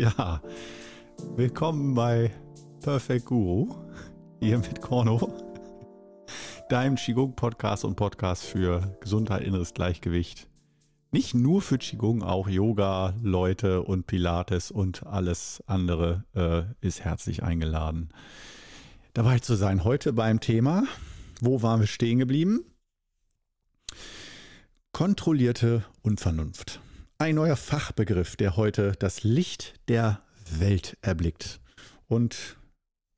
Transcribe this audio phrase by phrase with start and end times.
[0.00, 0.40] Ja.
[1.36, 2.32] Willkommen bei
[2.82, 3.74] Perfect Guru.
[4.40, 5.30] Hier mit Korno.
[6.70, 10.48] Deinem Qigong Podcast und Podcast für Gesundheit, inneres Gleichgewicht.
[11.10, 17.42] Nicht nur für Qigong, auch Yoga, Leute und Pilates und alles andere äh, ist herzlich
[17.42, 18.08] eingeladen,
[19.12, 19.84] dabei zu sein.
[19.84, 20.84] Heute beim Thema,
[21.42, 22.64] wo waren wir stehen geblieben?
[24.92, 26.80] Kontrollierte Unvernunft.
[27.20, 31.60] Ein neuer Fachbegriff, der heute das Licht der Welt erblickt.
[32.08, 32.56] Und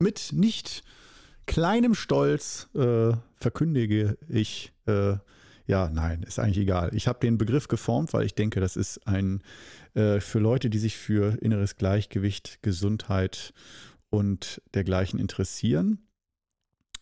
[0.00, 0.82] mit nicht
[1.46, 5.18] kleinem Stolz äh, verkündige ich, äh,
[5.66, 6.92] ja, nein, ist eigentlich egal.
[6.96, 9.40] Ich habe den Begriff geformt, weil ich denke, das ist ein
[9.94, 13.54] äh, für Leute, die sich für inneres Gleichgewicht, Gesundheit
[14.10, 16.00] und dergleichen interessieren,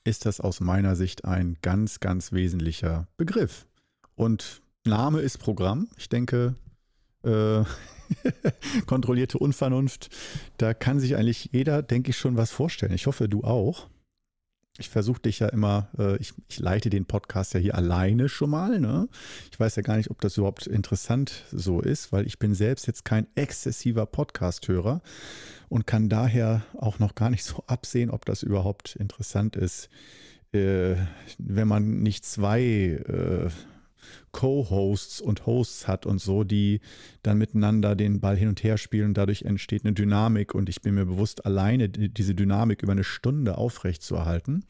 [0.04, 3.66] ist das aus meiner Sicht ein ganz, ganz wesentlicher Begriff.
[4.16, 5.88] Und Name ist Programm.
[5.96, 6.56] Ich denke,
[7.24, 7.64] äh,
[8.86, 10.10] kontrollierte Unvernunft,
[10.58, 12.92] da kann sich eigentlich jeder, denke ich, schon was vorstellen.
[12.92, 13.88] Ich hoffe, du auch.
[14.78, 18.50] Ich versuche dich ja immer, äh, ich, ich, leite den Podcast ja hier alleine schon
[18.50, 18.80] mal.
[18.80, 19.08] Ne?
[19.52, 22.86] Ich weiß ja gar nicht, ob das überhaupt interessant so ist, weil ich bin selbst
[22.86, 25.02] jetzt kein exzessiver Podcast-Hörer
[25.68, 29.90] und kann daher auch noch gar nicht so absehen, ob das überhaupt interessant ist,
[30.52, 30.96] äh,
[31.38, 33.50] wenn man nicht zwei äh,
[34.32, 36.80] Co-Hosts und Hosts hat und so, die
[37.22, 39.08] dann miteinander den Ball hin und her spielen.
[39.08, 43.04] Und dadurch entsteht eine Dynamik und ich bin mir bewusst, alleine diese Dynamik über eine
[43.04, 44.64] Stunde aufrechtzuerhalten,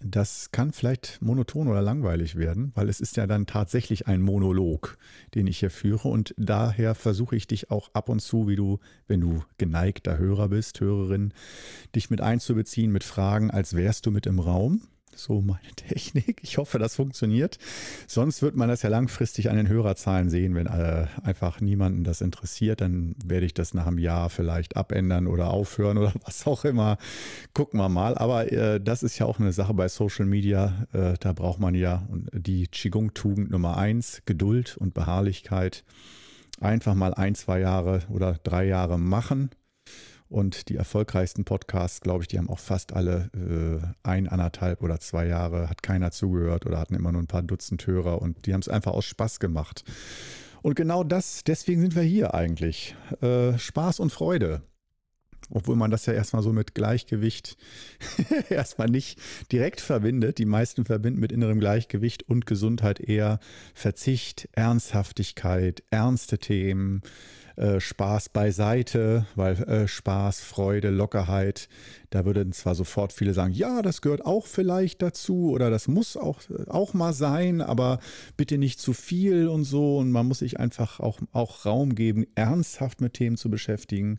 [0.00, 4.98] das kann vielleicht monoton oder langweilig werden, weil es ist ja dann tatsächlich ein Monolog,
[5.34, 6.08] den ich hier führe.
[6.08, 10.48] Und daher versuche ich dich auch ab und zu, wie du, wenn du geneigter Hörer
[10.48, 11.32] bist, Hörerin,
[11.94, 14.82] dich mit einzubeziehen mit Fragen, als wärst du mit im Raum
[15.16, 16.40] so meine Technik.
[16.42, 17.58] Ich hoffe, das funktioniert.
[18.06, 20.54] Sonst wird man das ja langfristig an den Hörerzahlen sehen.
[20.54, 25.26] Wenn äh, einfach niemanden das interessiert, dann werde ich das nach einem Jahr vielleicht abändern
[25.26, 26.98] oder aufhören oder was auch immer.
[27.54, 28.16] Gucken wir mal.
[28.16, 30.86] Aber äh, das ist ja auch eine Sache bei Social Media.
[30.92, 35.84] Äh, da braucht man ja die Qigong-Tugend Nummer eins, Geduld und Beharrlichkeit.
[36.60, 39.50] Einfach mal ein, zwei Jahre oder drei Jahre machen
[40.28, 44.98] und die erfolgreichsten Podcasts, glaube ich, die haben auch fast alle äh, ein, anderthalb oder
[44.98, 48.52] zwei Jahre, hat keiner zugehört oder hatten immer nur ein paar Dutzend Hörer und die
[48.52, 49.84] haben es einfach aus Spaß gemacht.
[50.62, 52.96] Und genau das, deswegen sind wir hier eigentlich.
[53.20, 54.62] Äh, Spaß und Freude.
[55.50, 57.56] Obwohl man das ja erstmal so mit Gleichgewicht
[58.48, 59.20] erstmal nicht
[59.52, 60.38] direkt verbindet.
[60.38, 63.38] Die meisten verbinden mit innerem Gleichgewicht und Gesundheit eher
[63.74, 67.02] Verzicht, Ernsthaftigkeit, ernste Themen,
[67.56, 71.68] äh, Spaß beiseite, weil äh, Spaß, Freude, Lockerheit,
[72.10, 76.18] da würden zwar sofort viele sagen, ja, das gehört auch vielleicht dazu oder das muss
[76.18, 77.98] auch, auch mal sein, aber
[78.36, 79.96] bitte nicht zu viel und so.
[79.96, 84.18] Und man muss sich einfach auch, auch Raum geben, ernsthaft mit Themen zu beschäftigen.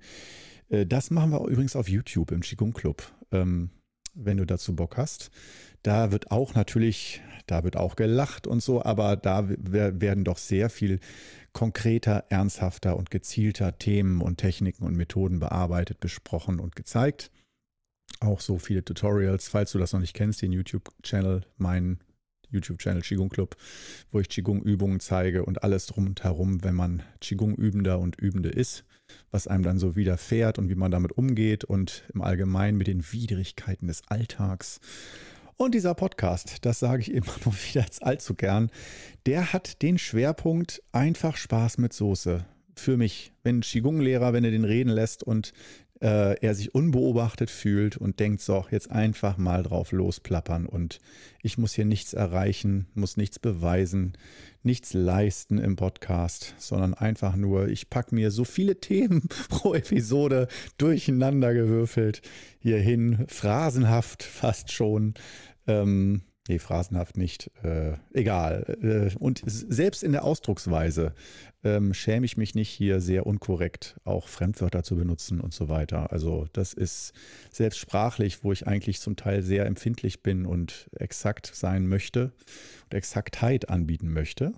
[0.69, 3.69] Äh, das machen wir übrigens auf YouTube im Qigong Club, ähm,
[4.15, 5.29] wenn du dazu Bock hast.
[5.83, 10.71] Da wird auch natürlich, da wird auch gelacht und so, aber da werden doch sehr
[10.71, 10.99] viel
[11.57, 17.31] konkreter, ernsthafter und gezielter Themen und Techniken und Methoden bearbeitet, besprochen und gezeigt.
[18.19, 22.00] Auch so viele Tutorials, falls du das noch nicht kennst, den YouTube-Channel, meinen
[22.51, 23.57] YouTube-Channel Qigong Club,
[24.12, 28.85] wo ich Qigong-Übungen zeige und alles drum und herum, wenn man Qigong-Übender und Übende ist
[29.31, 33.03] was einem dann so widerfährt und wie man damit umgeht und im Allgemeinen mit den
[33.12, 34.79] Widrigkeiten des Alltags.
[35.57, 38.69] Und dieser Podcast, das sage ich immer nur wieder als allzu gern,
[39.25, 42.45] der hat den Schwerpunkt einfach Spaß mit Soße.
[42.75, 45.53] Für mich, wenn Qigong-Lehrer, wenn er den reden lässt und
[46.00, 51.00] äh, er sich unbeobachtet fühlt und denkt, so, jetzt einfach mal drauf losplappern und
[51.41, 54.13] ich muss hier nichts erreichen, muss nichts beweisen,
[54.67, 60.47] nichts leisten im Podcast, sondern einfach nur, ich packe mir so viele Themen pro Episode
[60.77, 62.21] durcheinander gewürfelt
[62.59, 65.15] hierhin, phrasenhaft fast schon.
[65.65, 67.51] Ähm, Nee, phrasenhaft nicht.
[67.63, 68.77] Äh, egal.
[68.81, 71.13] Äh, und selbst in der Ausdrucksweise
[71.63, 76.11] ähm, schäme ich mich nicht, hier sehr unkorrekt auch Fremdwörter zu benutzen und so weiter.
[76.11, 77.13] Also das ist
[77.51, 82.31] selbst sprachlich, wo ich eigentlich zum Teil sehr empfindlich bin und exakt sein möchte
[82.85, 84.53] und Exaktheit anbieten möchte,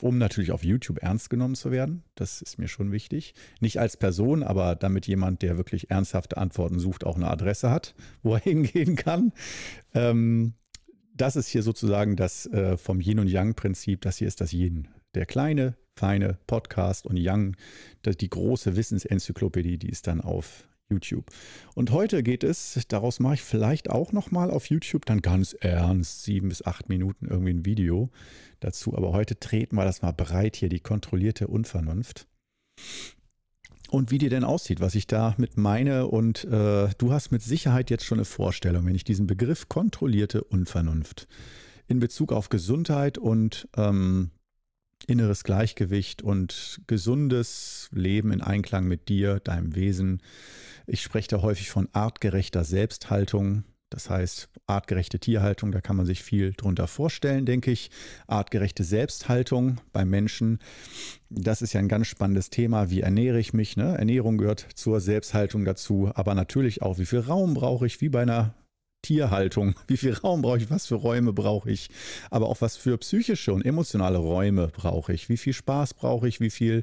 [0.00, 2.04] um natürlich auf YouTube ernst genommen zu werden.
[2.14, 3.34] Das ist mir schon wichtig.
[3.60, 7.94] Nicht als Person, aber damit jemand, der wirklich ernsthafte Antworten sucht, auch eine Adresse hat,
[8.22, 9.32] wo er hingehen kann.
[9.94, 10.54] Ähm,
[11.14, 14.02] das ist hier sozusagen das äh, vom Yin und Yang-Prinzip.
[14.02, 14.88] Das hier ist das Yin.
[15.14, 17.56] Der kleine, feine Podcast und Yang,
[18.02, 21.26] das, die große Wissensenzyklopädie, die ist dann auf YouTube.
[21.74, 26.24] Und heute geht es, daraus mache ich vielleicht auch nochmal auf YouTube dann ganz ernst,
[26.24, 28.10] sieben bis acht Minuten irgendwie ein Video
[28.60, 28.96] dazu.
[28.96, 32.26] Aber heute treten wir das mal breit hier, die kontrollierte Unvernunft.
[33.94, 36.08] Und wie die denn aussieht, was ich damit meine.
[36.08, 40.42] Und äh, du hast mit Sicherheit jetzt schon eine Vorstellung, wenn ich diesen Begriff kontrollierte
[40.42, 41.28] Unvernunft
[41.86, 44.30] in Bezug auf Gesundheit und ähm,
[45.06, 50.22] inneres Gleichgewicht und gesundes Leben in Einklang mit dir, deinem Wesen.
[50.86, 53.62] Ich spreche da häufig von artgerechter Selbsthaltung.
[53.90, 57.90] Das heißt, artgerechte Tierhaltung, da kann man sich viel drunter vorstellen, denke ich.
[58.26, 60.58] Artgerechte Selbsthaltung beim Menschen,
[61.30, 62.90] das ist ja ein ganz spannendes Thema.
[62.90, 63.76] Wie ernähre ich mich?
[63.76, 63.96] Ne?
[63.96, 68.22] Ernährung gehört zur Selbsthaltung dazu, aber natürlich auch, wie viel Raum brauche ich, wie bei
[68.22, 68.54] einer
[69.04, 71.90] Tierhaltung, wie viel Raum brauche ich, was für Räume brauche ich,
[72.30, 76.40] aber auch was für psychische und emotionale Räume brauche ich, wie viel Spaß brauche ich,
[76.40, 76.82] wie viel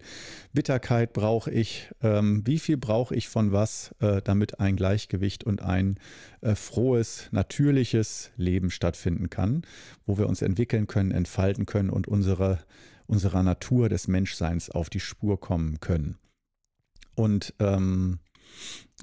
[0.53, 5.61] Bitterkeit brauche ich, ähm, wie viel brauche ich von was, äh, damit ein Gleichgewicht und
[5.61, 5.97] ein
[6.41, 9.63] äh, frohes, natürliches Leben stattfinden kann,
[10.05, 12.59] wo wir uns entwickeln können, entfalten können und unsere,
[13.07, 16.17] unserer Natur des Menschseins auf die Spur kommen können.
[17.15, 18.19] Und ähm,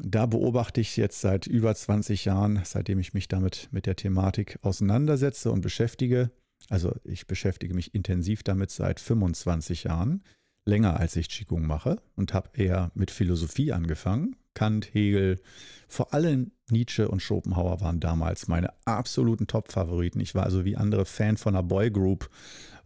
[0.02, 4.58] da beobachte ich jetzt seit über 20 Jahren, seitdem ich mich damit mit der Thematik
[4.62, 6.30] auseinandersetze und beschäftige.
[6.68, 10.22] Also ich beschäftige mich intensiv damit seit 25 Jahren,
[10.64, 14.36] länger als ich Qigong mache und habe eher mit Philosophie angefangen.
[14.54, 15.40] Kant, Hegel,
[15.86, 20.20] vor allem Nietzsche und Schopenhauer waren damals meine absoluten Top-Favoriten.
[20.20, 22.28] Ich war also wie andere Fan von einer Boygroup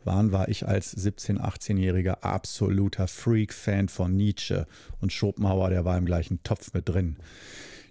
[0.07, 4.67] waren, war ich als 17-, 18-jähriger absoluter Freak-Fan von Nietzsche
[5.01, 7.17] und Schopenhauer, der war im gleichen Topf mit drin.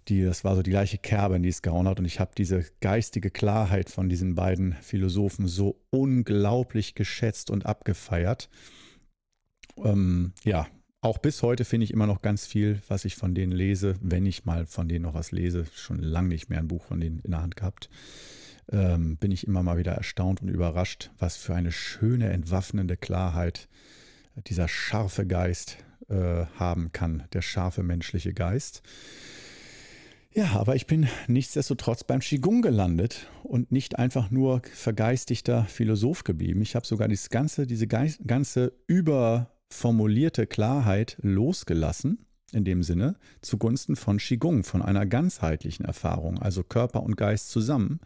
[0.07, 1.99] Die, das war so die gleiche Kerbe, in die es gehauen hat.
[1.99, 8.49] Und ich habe diese geistige Klarheit von diesen beiden Philosophen so unglaublich geschätzt und abgefeiert.
[9.77, 10.67] Ähm, ja,
[11.01, 14.25] auch bis heute finde ich immer noch ganz viel, was ich von denen lese, wenn
[14.25, 15.65] ich mal von denen noch was lese.
[15.75, 17.89] Schon lange nicht mehr ein Buch von denen in der Hand gehabt
[18.71, 23.67] ähm, bin ich immer mal wieder erstaunt und überrascht, was für eine schöne, entwaffnende Klarheit
[24.47, 25.77] dieser scharfe Geist
[26.09, 28.81] äh, haben kann, der scharfe menschliche Geist.
[30.33, 36.61] Ja, aber ich bin nichtsdestotrotz beim Qigong gelandet und nicht einfach nur vergeistigter Philosoph geblieben.
[36.61, 43.97] Ich habe sogar dieses ganze, diese Geist, ganze überformulierte Klarheit losgelassen, in dem Sinne, zugunsten
[43.97, 47.99] von Qigong, von einer ganzheitlichen Erfahrung, also Körper und Geist zusammen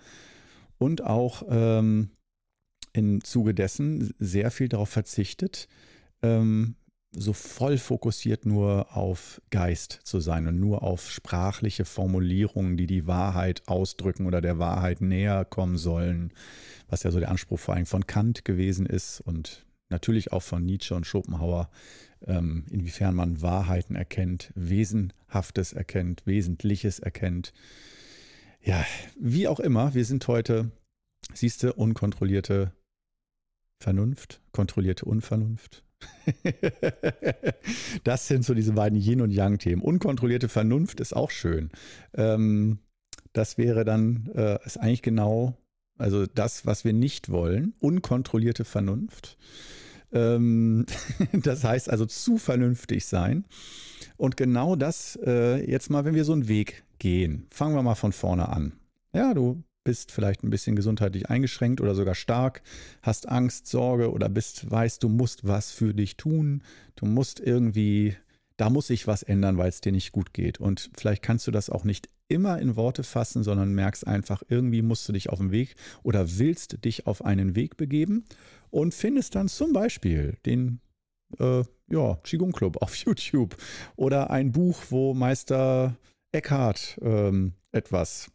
[0.77, 2.09] und auch ähm,
[2.93, 5.67] im Zuge dessen sehr viel darauf verzichtet,
[6.21, 6.75] ähm,
[7.17, 13.07] so voll fokussiert nur auf Geist zu sein und nur auf sprachliche Formulierungen, die die
[13.07, 16.33] Wahrheit ausdrücken oder der Wahrheit näher kommen sollen,
[16.89, 20.65] was ja so der Anspruch vor allem von Kant gewesen ist und natürlich auch von
[20.65, 21.69] Nietzsche und Schopenhauer,
[22.27, 27.53] ähm, inwiefern man Wahrheiten erkennt, Wesenhaftes erkennt, Wesentliches erkennt.
[28.65, 28.83] Ja,
[29.19, 30.71] wie auch immer, wir sind heute,
[31.35, 32.71] siehst du, unkontrollierte
[33.79, 35.83] Vernunft, kontrollierte Unvernunft.
[38.03, 39.83] das sind so diese beiden Yin- und Yang-Themen.
[39.83, 41.69] Unkontrollierte Vernunft ist auch schön.
[42.15, 42.79] Ähm,
[43.33, 45.55] das wäre dann, äh, ist eigentlich genau,
[45.99, 47.75] also das, was wir nicht wollen.
[47.79, 49.37] Unkontrollierte Vernunft.
[50.11, 50.87] Ähm,
[51.33, 53.45] das heißt also zu vernünftig sein.
[54.17, 57.47] Und genau das äh, jetzt mal, wenn wir so einen Weg gehen.
[57.51, 58.73] Fangen wir mal von vorne an.
[59.13, 62.61] Ja, du bist vielleicht ein bisschen gesundheitlich eingeschränkt oder sogar stark,
[63.01, 66.63] hast Angst, Sorge oder bist, weißt, du musst was für dich tun.
[66.95, 68.17] Du musst irgendwie,
[68.57, 70.59] da muss sich was ändern, weil es dir nicht gut geht.
[70.59, 74.81] Und vielleicht kannst du das auch nicht immer in Worte fassen, sondern merkst einfach, irgendwie
[74.81, 78.25] musst du dich auf den Weg oder willst dich auf einen Weg begeben
[78.71, 80.81] und findest dann zum Beispiel den
[81.39, 83.55] äh, ja, Qigong Club auf YouTube
[83.95, 85.95] oder ein Buch, wo Meister
[86.35, 88.29] Eckhart ähm, etwas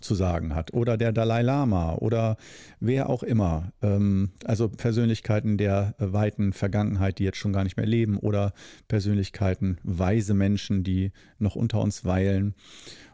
[0.00, 2.36] zu sagen hat oder der Dalai Lama oder
[2.78, 3.72] wer auch immer.
[3.82, 8.52] Ähm, also Persönlichkeiten der weiten Vergangenheit, die jetzt schon gar nicht mehr leben oder
[8.88, 12.54] Persönlichkeiten, weise Menschen, die noch unter uns weilen.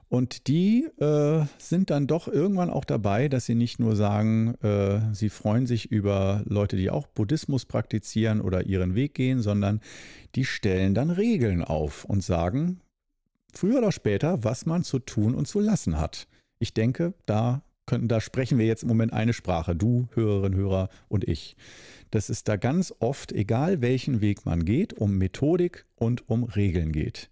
[0.09, 5.01] Und die äh, sind dann doch irgendwann auch dabei, dass sie nicht nur sagen, äh,
[5.13, 9.81] sie freuen sich über Leute, die auch Buddhismus praktizieren oder ihren Weg gehen, sondern
[10.37, 12.81] die stellen dann Regeln auf und sagen,
[13.57, 16.29] früher oder später, was man zu tun und zu lassen hat.
[16.59, 20.89] Ich denke, da, können, da sprechen wir jetzt im Moment eine Sprache, du, Hörerinnen, Hörer
[21.09, 21.57] und ich.
[22.11, 26.93] Das ist da ganz oft, egal welchen Weg man geht, um Methodik und um Regeln
[26.93, 27.31] geht.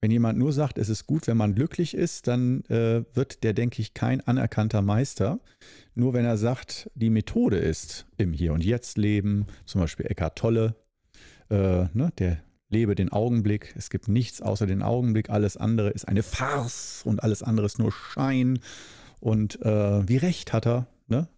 [0.00, 3.54] Wenn jemand nur sagt, es ist gut, wenn man glücklich ist, dann äh, wird der,
[3.54, 5.40] denke ich, kein anerkannter Meister.
[5.94, 10.36] Nur wenn er sagt, die Methode ist im Hier und Jetzt leben, zum Beispiel Eckhart
[10.36, 10.74] Tolle,
[11.48, 12.42] äh, ne, der
[12.74, 17.22] lebe den Augenblick, es gibt nichts außer den Augenblick, alles andere ist eine Farce und
[17.22, 18.58] alles andere ist nur Schein.
[19.20, 21.28] Und äh, wie recht hat er, ne?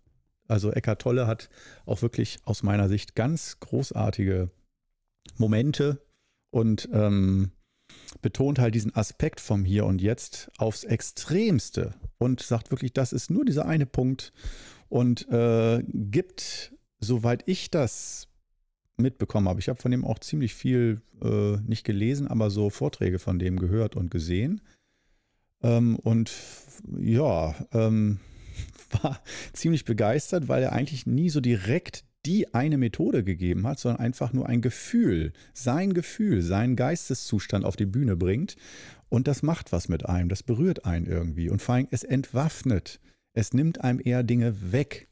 [0.49, 1.49] Also Eckhart Tolle hat
[1.85, 4.50] auch wirklich aus meiner Sicht ganz großartige
[5.37, 6.00] Momente
[6.50, 7.50] und ähm,
[8.23, 13.31] betont halt diesen Aspekt vom Hier und Jetzt aufs Extremste und sagt wirklich, das ist
[13.31, 14.33] nur dieser eine Punkt
[14.88, 18.28] und äh, gibt, soweit ich das
[18.96, 23.18] mitbekommen habe, ich habe von dem auch ziemlich viel äh, nicht gelesen, aber so Vorträge
[23.18, 24.60] von dem gehört und gesehen.
[25.62, 26.32] Ähm, und
[26.98, 28.20] ja, ähm,
[29.02, 29.20] war
[29.52, 34.32] ziemlich begeistert, weil er eigentlich nie so direkt die eine Methode gegeben hat, sondern einfach
[34.32, 38.56] nur ein Gefühl, sein Gefühl, seinen Geisteszustand auf die Bühne bringt.
[39.08, 41.48] Und das macht was mit einem, das berührt einen irgendwie.
[41.48, 43.00] Und vor allem, es entwaffnet.
[43.32, 45.08] Es nimmt einem eher Dinge weg,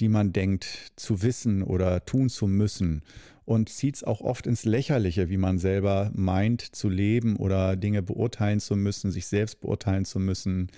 [0.00, 3.02] die man denkt zu wissen oder tun zu müssen.
[3.44, 8.02] Und zieht es auch oft ins Lächerliche, wie man selber meint zu leben oder Dinge
[8.02, 10.70] beurteilen zu müssen, sich selbst beurteilen zu müssen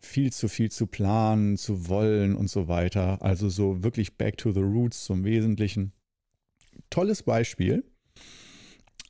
[0.00, 3.20] viel zu viel zu planen, zu wollen und so weiter.
[3.22, 5.92] Also so wirklich back to the roots zum Wesentlichen.
[6.90, 7.84] Tolles Beispiel.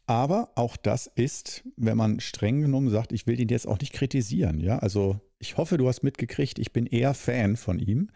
[0.07, 3.93] Aber auch das ist, wenn man streng genommen sagt, ich will ihn jetzt auch nicht
[3.93, 4.59] kritisieren.
[4.61, 8.11] Ja, also ich hoffe, du hast mitgekriegt, ich bin eher Fan von ihm.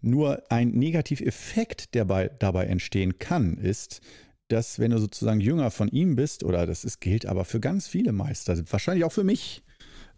[0.00, 4.00] Nur ein Negativeffekt, der bei, dabei entstehen kann, ist,
[4.48, 7.88] dass wenn du sozusagen jünger von ihm bist, oder das ist, gilt aber für ganz
[7.88, 9.64] viele Meister, wahrscheinlich auch für mich,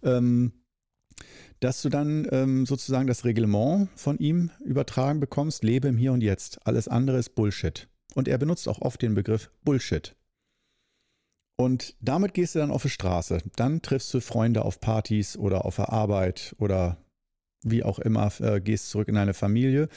[0.02, 0.52] ähm,
[1.60, 6.22] dass du dann ähm, sozusagen das Reglement von ihm übertragen bekommst, lebe im Hier und
[6.22, 6.64] Jetzt.
[6.66, 7.88] Alles andere ist Bullshit.
[8.14, 10.14] Und er benutzt auch oft den Begriff Bullshit.
[11.60, 13.38] Und damit gehst du dann auf die Straße.
[13.56, 16.98] Dann triffst du Freunde auf Partys oder auf der Arbeit oder
[17.64, 19.88] wie auch immer, äh, gehst zurück in deine Familie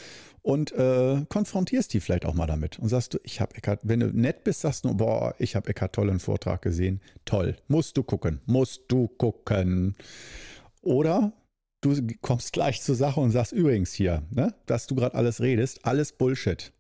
[0.42, 4.00] und äh, konfrontierst die vielleicht auch mal damit und sagst du, ich habe Eckart, wenn
[4.00, 7.00] du nett bist, sagst du, boah, ich habe Eckart Tolle einen Vortrag gesehen.
[7.26, 9.96] Toll, musst du gucken, musst du gucken.
[10.82, 11.34] Oder
[11.82, 15.86] du kommst gleich zur Sache und sagst übrigens hier, ne, dass du gerade alles redest,
[15.86, 16.74] alles Bullshit.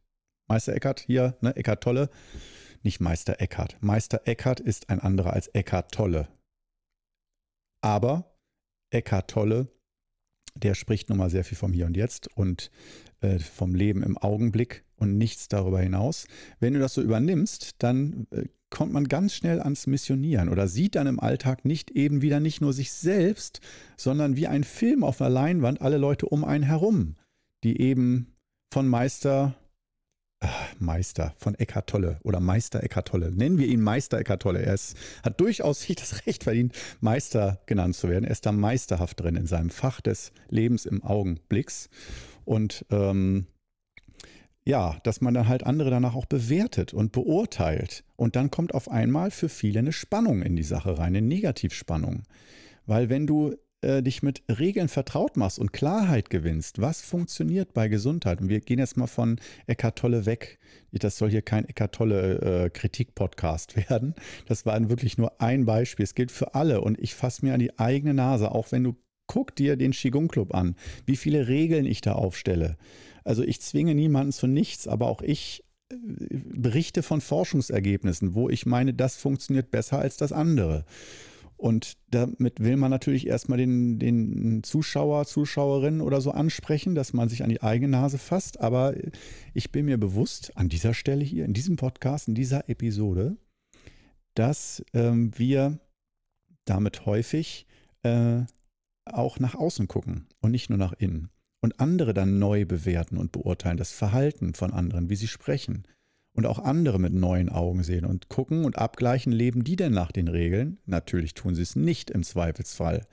[0.47, 2.09] Meister Eckert hier, ne, Eckart Tolle,
[2.83, 3.77] nicht Meister Eckart.
[3.81, 6.27] Meister Eckart ist ein anderer als Eckart Tolle.
[7.81, 8.37] Aber
[8.91, 9.67] Eckart Tolle,
[10.55, 12.71] der spricht nun mal sehr viel vom Hier und Jetzt und
[13.21, 16.27] äh, vom Leben im Augenblick und nichts darüber hinaus.
[16.59, 20.95] Wenn du das so übernimmst, dann äh, kommt man ganz schnell ans Missionieren oder sieht
[20.95, 23.59] dann im Alltag nicht eben wieder nicht nur sich selbst,
[23.97, 27.15] sondern wie ein Film auf einer Leinwand alle Leute um einen herum,
[27.63, 28.33] die eben
[28.73, 29.55] von Meister
[30.79, 33.31] Meister von Eckhart Tolle oder Meister Eckhart Tolle.
[33.31, 34.61] Nennen wir ihn Meister Eckhart Tolle.
[34.61, 38.25] Er ist, hat durchaus sich das Recht verdient, Meister genannt zu werden.
[38.25, 41.89] Er ist da meisterhaft drin in seinem Fach des Lebens im Augenblicks.
[42.45, 43.45] Und ähm,
[44.63, 48.03] ja, dass man dann halt andere danach auch bewertet und beurteilt.
[48.15, 52.23] Und dann kommt auf einmal für viele eine Spannung in die Sache rein, eine Negativspannung.
[52.85, 57.87] Weil wenn du äh, dich mit Regeln vertraut machst und Klarheit gewinnst, was funktioniert bei
[57.87, 58.41] Gesundheit?
[58.41, 60.59] Und wir gehen jetzt mal von Eckart Tolle weg.
[60.91, 64.13] Das soll hier kein Eckart Tolle äh, Kritik-Podcast werden.
[64.45, 66.03] Das war wirklich nur ein Beispiel.
[66.03, 68.95] Es gilt für alle und ich fasse mir an die eigene Nase, auch wenn du
[69.27, 72.77] guck dir den Qigong Club an, wie viele Regeln ich da aufstelle.
[73.23, 75.95] Also ich zwinge niemanden zu nichts, aber auch ich äh,
[76.29, 80.85] berichte von Forschungsergebnissen, wo ich meine, das funktioniert besser als das andere.
[81.61, 87.29] Und damit will man natürlich erstmal den, den Zuschauer, Zuschauerin oder so ansprechen, dass man
[87.29, 88.59] sich an die eigene Nase fasst.
[88.59, 88.95] Aber
[89.53, 93.37] ich bin mir bewusst, an dieser Stelle hier, in diesem Podcast, in dieser Episode,
[94.33, 95.79] dass ähm, wir
[96.65, 97.67] damit häufig
[98.01, 98.41] äh,
[99.05, 101.29] auch nach außen gucken und nicht nur nach innen
[101.63, 105.83] und andere dann neu bewerten und beurteilen, das Verhalten von anderen, wie sie sprechen
[106.33, 110.11] und auch andere mit neuen Augen sehen und gucken und abgleichen, leben die denn nach
[110.11, 110.77] den Regeln?
[110.85, 113.05] Natürlich tun sie es nicht im Zweifelsfall.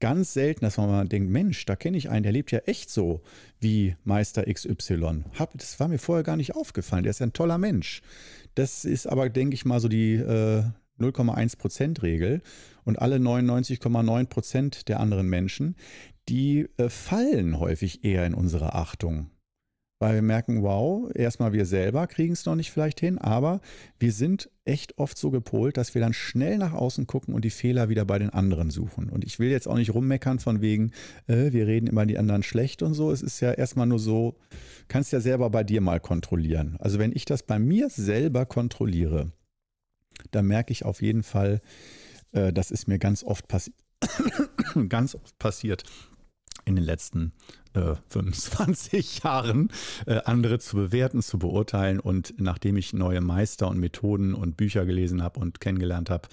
[0.00, 2.90] Ganz selten, dass man mal denkt, Mensch, da kenne ich einen, der lebt ja echt
[2.90, 3.22] so
[3.60, 5.24] wie Meister XY.
[5.38, 8.02] Hab, das war mir vorher gar nicht aufgefallen, der ist ja ein toller Mensch.
[8.54, 10.64] Das ist aber, denke ich mal, so die äh,
[10.98, 12.42] 0,1% Regel.
[12.84, 15.76] Und alle 99,9% der anderen Menschen,
[16.28, 19.30] die äh, fallen häufig eher in unsere Achtung.
[20.04, 23.62] Weil wir merken, wow, erstmal wir selber kriegen es noch nicht vielleicht hin, aber
[23.98, 27.48] wir sind echt oft so gepolt, dass wir dann schnell nach außen gucken und die
[27.48, 29.08] Fehler wieder bei den anderen suchen.
[29.08, 30.90] Und ich will jetzt auch nicht rummeckern von wegen,
[31.26, 33.10] äh, wir reden immer die anderen schlecht und so.
[33.12, 34.36] Es ist ja erstmal nur so,
[34.88, 36.76] kannst ja selber bei dir mal kontrollieren.
[36.80, 39.32] Also wenn ich das bei mir selber kontrolliere,
[40.32, 41.62] dann merke ich auf jeden Fall,
[42.32, 43.72] äh, das ist mir ganz oft, passi
[44.90, 45.82] ganz oft passiert,
[46.64, 47.32] in den letzten
[47.74, 49.70] äh, 25 Jahren
[50.06, 52.00] äh, andere zu bewerten, zu beurteilen.
[52.00, 56.28] Und nachdem ich neue Meister und Methoden und Bücher gelesen habe und kennengelernt habe,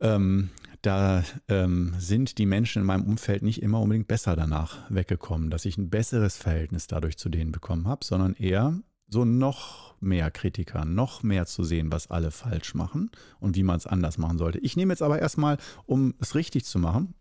[0.00, 0.50] ähm,
[0.82, 5.64] da ähm, sind die Menschen in meinem Umfeld nicht immer unbedingt besser danach weggekommen, dass
[5.64, 10.84] ich ein besseres Verhältnis dadurch zu denen bekommen habe, sondern eher so noch mehr Kritiker,
[10.84, 13.10] noch mehr zu sehen, was alle falsch machen
[13.40, 14.58] und wie man es anders machen sollte.
[14.58, 17.14] Ich nehme jetzt aber erstmal, um es richtig zu machen,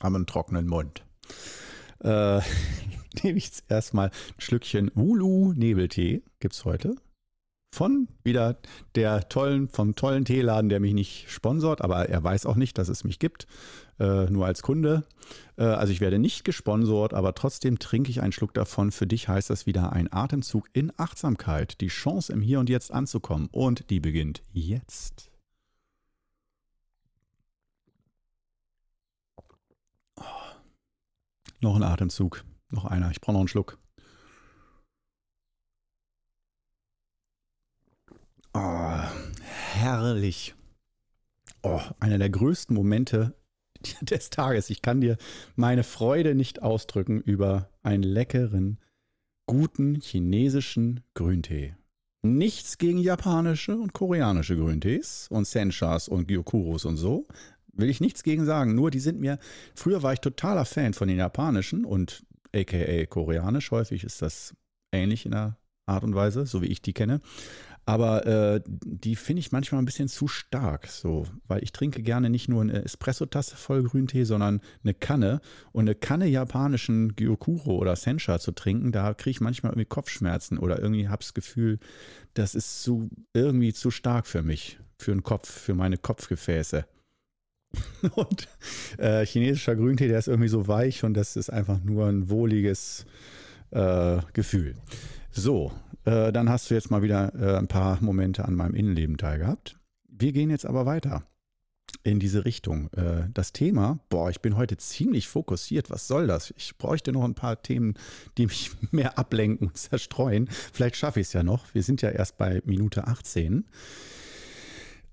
[0.00, 1.04] aber einen trockenen Mund.
[2.00, 2.40] Äh,
[3.22, 6.96] nehme ich jetzt erstmal ein Schlückchen Ulu Nebeltee, gibt es heute
[7.72, 8.56] von wieder
[8.94, 12.88] der tollen, vom tollen Teeladen, der mich nicht sponsort, aber er weiß auch nicht, dass
[12.88, 13.46] es mich gibt,
[13.98, 15.04] äh, nur als Kunde.
[15.56, 18.90] Äh, also ich werde nicht gesponsort, aber trotzdem trinke ich einen Schluck davon.
[18.90, 22.92] Für dich heißt das wieder ein Atemzug in Achtsamkeit, die Chance im Hier und Jetzt
[22.92, 25.29] anzukommen und die beginnt jetzt.
[31.60, 33.78] Noch ein Atemzug, noch einer, ich brauche noch einen Schluck.
[38.54, 39.00] Oh,
[39.74, 40.54] herrlich.
[41.62, 43.34] Oh, einer der größten Momente
[44.00, 44.70] des Tages.
[44.70, 45.18] Ich kann dir
[45.54, 48.78] meine Freude nicht ausdrücken über einen leckeren,
[49.46, 51.74] guten chinesischen Grüntee.
[52.22, 57.26] Nichts gegen japanische und koreanische Grüntees und Senchas und Gyokuros und so.
[57.72, 58.74] Will ich nichts gegen sagen.
[58.74, 59.38] Nur die sind mir.
[59.74, 62.24] Früher war ich totaler Fan von den japanischen und
[62.54, 63.70] aka koreanisch.
[63.70, 64.54] Häufig ist das
[64.92, 67.20] ähnlich in der Art und Weise, so wie ich die kenne.
[67.86, 72.30] Aber äh, die finde ich manchmal ein bisschen zu stark, so, weil ich trinke gerne
[72.30, 75.40] nicht nur eine Espresso-Tasse voll Grüntee, sondern eine Kanne.
[75.72, 80.58] Und eine Kanne japanischen Gyokuro oder Sencha zu trinken, da kriege ich manchmal irgendwie Kopfschmerzen
[80.58, 81.80] oder irgendwie habe das Gefühl,
[82.34, 86.84] das ist zu, irgendwie zu stark für mich, für den Kopf, für meine Kopfgefäße.
[88.14, 88.48] und
[88.98, 93.06] äh, chinesischer Grüntee, der ist irgendwie so weich und das ist einfach nur ein wohliges
[93.70, 94.74] äh, Gefühl.
[95.30, 95.72] So,
[96.04, 99.78] äh, dann hast du jetzt mal wieder äh, ein paar Momente an meinem Innenleben teilgehabt.
[100.08, 101.24] Wir gehen jetzt aber weiter
[102.02, 102.90] in diese Richtung.
[102.92, 105.90] Äh, das Thema, boah, ich bin heute ziemlich fokussiert.
[105.90, 106.52] Was soll das?
[106.56, 107.94] Ich bräuchte noch ein paar Themen,
[108.38, 110.48] die mich mehr ablenken und zerstreuen.
[110.72, 111.74] Vielleicht schaffe ich es ja noch.
[111.74, 113.64] Wir sind ja erst bei Minute 18.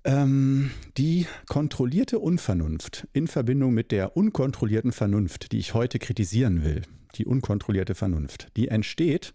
[0.08, 6.80] Ähm, die kontrollierte Unvernunft in Verbindung mit der unkontrollierten Vernunft, die ich heute kritisieren will,
[7.16, 9.34] die unkontrollierte Vernunft, die entsteht,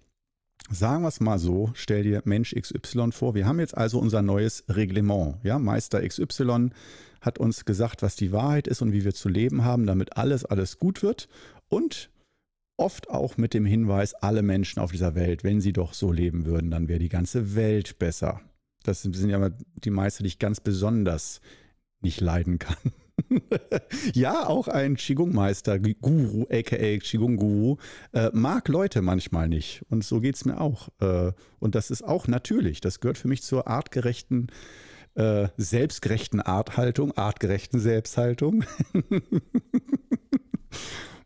[0.72, 3.36] Sagen wir es mal so, stell dir Mensch XY vor.
[3.36, 5.36] Wir haben jetzt also unser neues Reglement.
[5.44, 6.70] Ja, Meister XY
[7.20, 10.46] hat uns gesagt, was die Wahrheit ist und wie wir zu leben haben, damit alles,
[10.46, 11.28] alles gut wird.
[11.68, 12.10] Und
[12.78, 16.46] oft auch mit dem Hinweis, alle Menschen auf dieser Welt, wenn sie doch so leben
[16.46, 18.40] würden, dann wäre die ganze Welt besser.
[18.84, 21.42] Das sind ja die Meister, die ich ganz besonders
[22.02, 22.78] nicht leiden kann.
[24.14, 27.78] ja, auch ein Qigong-Meister, Guru, aka Qigong-Guru,
[28.14, 29.84] äh, mag Leute manchmal nicht.
[29.90, 30.90] Und so geht es mir auch.
[31.00, 32.82] Äh, und das ist auch natürlich.
[32.82, 34.48] Das gehört für mich zur artgerechten,
[35.16, 38.66] äh, selbstgerechten Arthaltung, artgerechten Selbsthaltung.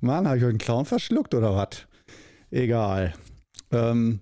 [0.01, 1.87] Mann, habe ich euch einen Clown verschluckt oder was?
[2.51, 3.13] Egal.
[3.71, 4.19] Ähm,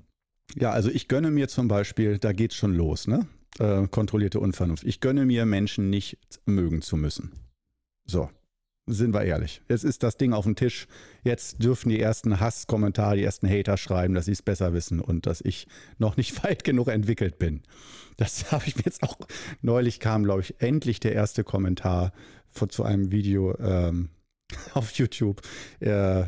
[0.53, 3.27] ja, also ich gönne mir zum Beispiel, da geht es schon los, ne?
[3.59, 4.83] Äh, kontrollierte Unvernunft.
[4.83, 7.31] Ich gönne mir Menschen nicht mögen zu müssen.
[8.05, 8.29] So,
[8.87, 9.61] sind wir ehrlich.
[9.67, 10.87] Jetzt ist das Ding auf dem Tisch.
[11.23, 15.25] Jetzt dürfen die ersten Hasskommentare, die ersten Hater schreiben, dass sie es besser wissen und
[15.25, 17.63] dass ich noch nicht weit genug entwickelt bin.
[18.17, 19.17] Das habe ich mir jetzt auch
[19.61, 22.11] neulich kam, glaube ich, endlich der erste Kommentar
[22.49, 24.09] von, zu einem Video ähm,
[24.73, 25.41] auf YouTube,
[25.79, 26.25] äh,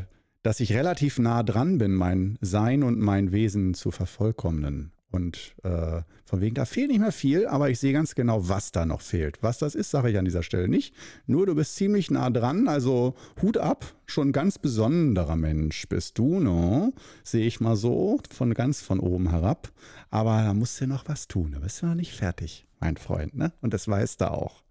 [0.48, 4.92] dass ich relativ nah dran bin, mein Sein und mein Wesen zu vervollkommnen.
[5.10, 8.72] Und äh, von wegen, da fehlt nicht mehr viel, aber ich sehe ganz genau, was
[8.72, 9.42] da noch fehlt.
[9.42, 10.94] Was das ist, sage ich an dieser Stelle nicht.
[11.26, 16.40] Nur du bist ziemlich nah dran, also Hut ab, schon ganz besonderer Mensch bist du,
[16.40, 16.94] ne?
[17.24, 19.70] Sehe ich mal so, von ganz von oben herab.
[20.08, 23.36] Aber da musst du noch was tun, da bist du noch nicht fertig, mein Freund,
[23.36, 23.52] ne?
[23.60, 24.62] Und das weißt du auch,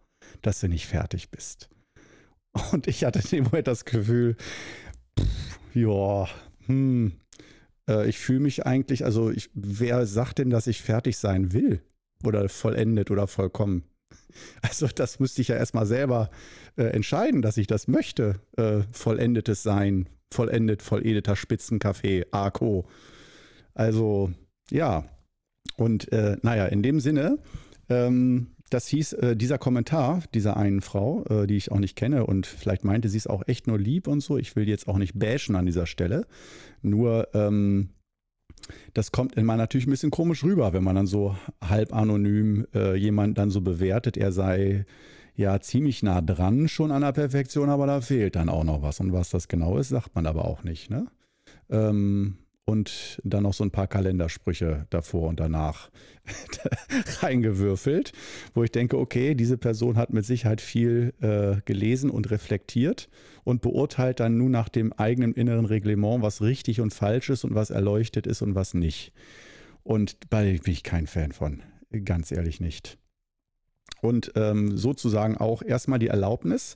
[0.41, 1.69] dass du nicht fertig bist.
[2.71, 4.35] Und ich hatte in dem Moment das Gefühl,
[5.17, 6.27] pff, ja,
[6.65, 7.13] hm,
[7.87, 11.81] äh, ich fühle mich eigentlich, also ich, wer sagt denn, dass ich fertig sein will?
[12.23, 13.83] Oder vollendet oder vollkommen?
[14.61, 16.29] Also das müsste ich ja erstmal selber
[16.75, 18.39] äh, entscheiden, dass ich das möchte.
[18.55, 22.87] Äh, vollendetes Sein, vollendet, volledeter Spitzenkaffee, ACO.
[23.73, 24.31] Also
[24.69, 25.05] ja.
[25.75, 27.39] Und äh, naja, in dem Sinne,
[27.89, 32.25] ähm, das hieß, äh, dieser Kommentar dieser einen Frau, äh, die ich auch nicht kenne
[32.25, 34.37] und vielleicht meinte sie es auch echt nur lieb und so.
[34.37, 36.25] Ich will jetzt auch nicht bashen an dieser Stelle.
[36.81, 37.89] Nur, ähm,
[38.93, 42.95] das kommt immer natürlich ein bisschen komisch rüber, wenn man dann so halb anonym äh,
[42.95, 44.85] jemand dann so bewertet, er sei
[45.35, 48.99] ja ziemlich nah dran schon an der Perfektion, aber da fehlt dann auch noch was.
[48.99, 50.89] Und was das genau ist, sagt man aber auch nicht.
[50.89, 51.07] Ne?
[51.69, 55.89] Ähm, und dann noch so ein paar Kalendersprüche davor und danach
[57.21, 58.11] reingewürfelt,
[58.53, 63.07] wo ich denke, okay, diese Person hat mit Sicherheit viel äh, gelesen und reflektiert
[63.45, 67.55] und beurteilt dann nun nach dem eigenen inneren Reglement, was richtig und falsch ist und
[67.55, 69.13] was erleuchtet ist und was nicht.
[69.83, 71.63] Und bei bin ich kein Fan von,
[72.03, 72.97] ganz ehrlich nicht.
[74.01, 76.75] Und ähm, sozusagen auch erstmal die Erlaubnis,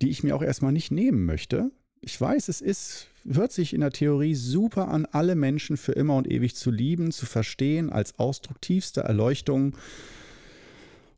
[0.00, 1.70] die ich mir auch erstmal nicht nehmen möchte.
[2.00, 6.16] Ich weiß, es ist, hört sich in der Theorie super an, alle Menschen für immer
[6.16, 9.76] und ewig zu lieben, zu verstehen, als ausdruktivste Erleuchtung.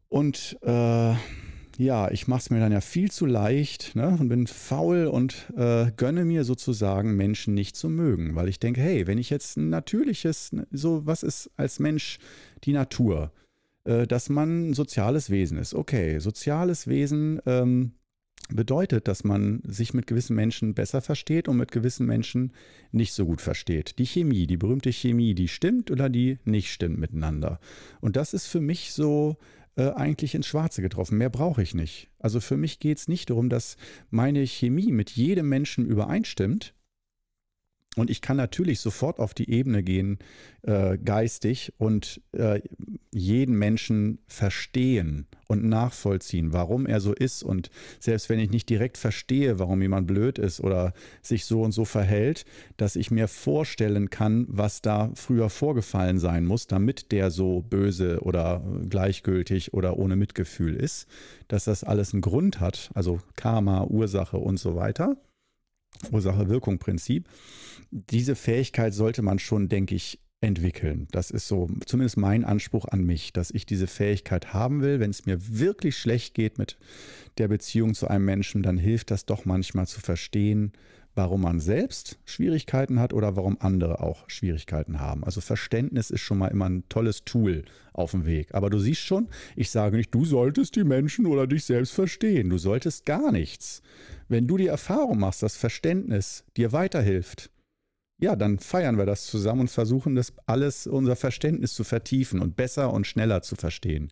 [0.08, 1.14] Und äh,
[1.78, 5.52] ja, ich mache es mir dann ja viel zu leicht ne, und bin faul und
[5.56, 9.56] äh, gönne mir sozusagen Menschen nicht zu mögen, weil ich denke, hey, wenn ich jetzt
[9.56, 12.18] ein natürliches, so was ist als Mensch
[12.64, 13.30] die Natur,
[13.84, 15.72] äh, dass man ein soziales Wesen ist.
[15.72, 17.92] Okay, soziales Wesen ähm,
[18.48, 22.52] bedeutet, dass man sich mit gewissen Menschen besser versteht und mit gewissen Menschen
[22.92, 23.98] nicht so gut versteht.
[23.98, 27.60] Die Chemie, die berühmte Chemie, die stimmt oder die nicht stimmt miteinander.
[28.00, 29.36] Und das ist für mich so
[29.76, 31.18] äh, eigentlich ins Schwarze getroffen.
[31.18, 32.08] Mehr brauche ich nicht.
[32.18, 33.76] Also für mich geht es nicht darum, dass
[34.10, 36.74] meine Chemie mit jedem Menschen übereinstimmt,
[37.96, 40.18] und ich kann natürlich sofort auf die Ebene gehen,
[40.62, 42.60] äh, geistig, und äh,
[43.12, 47.42] jeden Menschen verstehen und nachvollziehen, warum er so ist.
[47.42, 51.72] Und selbst wenn ich nicht direkt verstehe, warum jemand blöd ist oder sich so und
[51.72, 52.44] so verhält,
[52.76, 58.20] dass ich mir vorstellen kann, was da früher vorgefallen sein muss, damit der so böse
[58.20, 61.08] oder gleichgültig oder ohne Mitgefühl ist,
[61.48, 65.16] dass das alles einen Grund hat, also Karma, Ursache und so weiter.
[66.10, 67.28] Ursache-Wirkung-Prinzip.
[67.90, 71.08] Diese Fähigkeit sollte man schon, denke ich, entwickeln.
[71.10, 75.00] Das ist so zumindest mein Anspruch an mich, dass ich diese Fähigkeit haben will.
[75.00, 76.78] Wenn es mir wirklich schlecht geht mit
[77.38, 80.72] der Beziehung zu einem Menschen, dann hilft das doch manchmal zu verstehen,
[81.18, 85.24] warum man selbst Schwierigkeiten hat oder warum andere auch Schwierigkeiten haben.
[85.24, 88.54] Also Verständnis ist schon mal immer ein tolles Tool auf dem Weg.
[88.54, 89.26] Aber du siehst schon,
[89.56, 92.50] ich sage nicht, du solltest die Menschen oder dich selbst verstehen.
[92.50, 93.82] Du solltest gar nichts.
[94.28, 97.50] Wenn du die Erfahrung machst, dass Verständnis dir weiterhilft,
[98.20, 102.54] ja, dann feiern wir das zusammen und versuchen das alles, unser Verständnis zu vertiefen und
[102.54, 104.10] besser und schneller zu verstehen.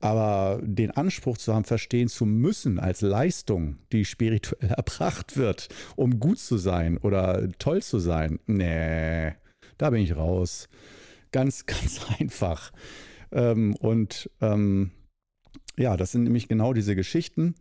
[0.00, 6.18] Aber den Anspruch zu haben, verstehen zu müssen als Leistung, die spirituell erbracht wird, um
[6.20, 9.32] gut zu sein oder toll zu sein, nee,
[9.78, 10.68] da bin ich raus.
[11.32, 12.72] Ganz, ganz einfach.
[13.30, 14.90] Ähm, und ähm,
[15.78, 17.54] ja, das sind nämlich genau diese Geschichten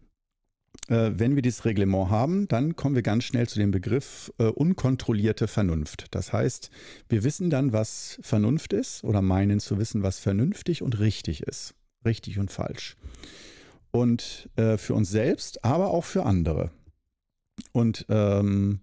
[0.88, 4.46] äh, wenn wir dieses Reglement haben, dann kommen wir ganz schnell zu dem Begriff äh,
[4.46, 6.08] unkontrollierte Vernunft.
[6.12, 6.70] Das heißt,
[7.08, 11.76] wir wissen dann, was Vernunft ist oder meinen zu wissen, was vernünftig und richtig ist.
[12.06, 12.98] Richtig und falsch.
[13.92, 16.72] Und äh, für uns selbst, aber auch für andere.
[17.72, 18.80] Und ähm,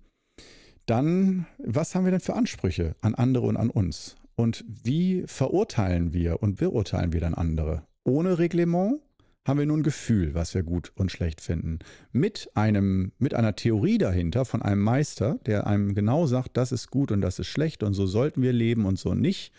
[0.87, 4.17] dann, was haben wir denn für Ansprüche an andere und an uns?
[4.37, 7.83] Und wie verurteilen wir und beurteilen wir dann andere?
[8.05, 9.01] Ohne Reglement
[9.47, 11.79] haben wir nun ein Gefühl, was wir gut und schlecht finden.
[12.13, 16.91] Mit einem, mit einer Theorie dahinter von einem Meister, der einem genau sagt, das ist
[16.91, 19.53] gut und das ist schlecht und so sollten wir leben und so nicht.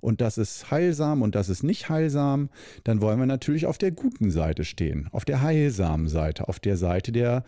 [0.00, 2.50] Und das ist heilsam und das ist nicht heilsam,
[2.84, 6.76] dann wollen wir natürlich auf der guten Seite stehen, auf der heilsamen Seite, auf der
[6.76, 7.44] Seite der,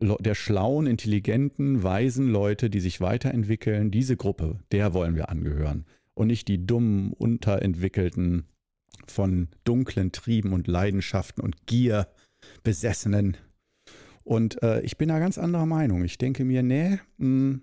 [0.00, 3.90] der schlauen, intelligenten, weisen Leute, die sich weiterentwickeln.
[3.90, 5.86] Diese Gruppe, der wollen wir angehören.
[6.14, 8.44] Und nicht die dummen, unterentwickelten,
[9.06, 12.08] von dunklen Trieben und Leidenschaften und Gier
[12.62, 13.36] besessenen.
[14.22, 16.04] Und äh, ich bin da ganz anderer Meinung.
[16.04, 17.62] Ich denke mir, nee, mh, hm,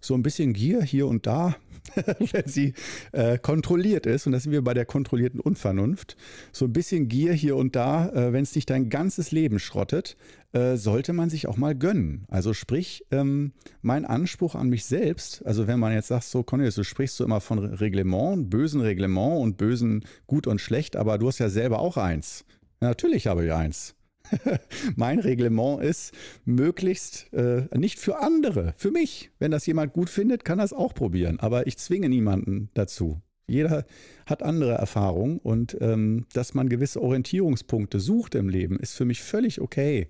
[0.00, 1.56] so ein bisschen Gier hier und da,
[2.32, 2.74] wenn sie
[3.12, 6.16] äh, kontrolliert ist, und das sind wir bei der kontrollierten Unvernunft,
[6.52, 10.16] so ein bisschen Gier hier und da, äh, wenn es nicht dein ganzes Leben schrottet,
[10.52, 12.24] äh, sollte man sich auch mal gönnen.
[12.28, 16.76] Also sprich, ähm, mein Anspruch an mich selbst, also wenn man jetzt sagt, so Cornelius,
[16.76, 21.28] du sprichst so immer von Reglement, bösen Reglement und bösen gut und schlecht, aber du
[21.28, 22.44] hast ja selber auch eins.
[22.80, 23.94] Ja, natürlich habe ich eins.
[24.96, 26.12] mein Reglement ist,
[26.44, 29.30] möglichst äh, nicht für andere, für mich.
[29.38, 31.40] Wenn das jemand gut findet, kann es auch probieren.
[31.40, 33.20] Aber ich zwinge niemanden dazu.
[33.46, 33.86] Jeder
[34.26, 39.22] hat andere Erfahrungen und ähm, dass man gewisse Orientierungspunkte sucht im Leben, ist für mich
[39.22, 40.08] völlig okay.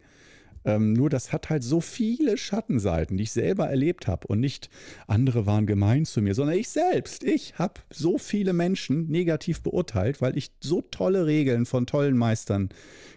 [0.68, 4.68] Ähm, nur das hat halt so viele Schattenseiten, die ich selber erlebt habe und nicht
[5.06, 7.24] andere waren gemein zu mir, sondern ich selbst.
[7.24, 12.68] Ich habe so viele Menschen negativ beurteilt, weil ich so tolle Regeln von tollen Meistern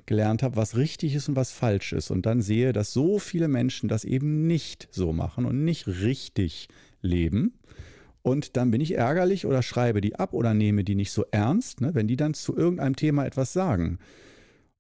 [0.06, 2.10] gelernt habe, was richtig ist und was falsch ist.
[2.10, 6.70] Und dann sehe, dass so viele Menschen das eben nicht so machen und nicht richtig
[7.02, 7.56] leben.
[8.22, 11.82] Und dann bin ich ärgerlich oder schreibe die ab oder nehme die nicht so ernst,
[11.82, 14.00] ne, wenn die dann zu irgendeinem Thema etwas sagen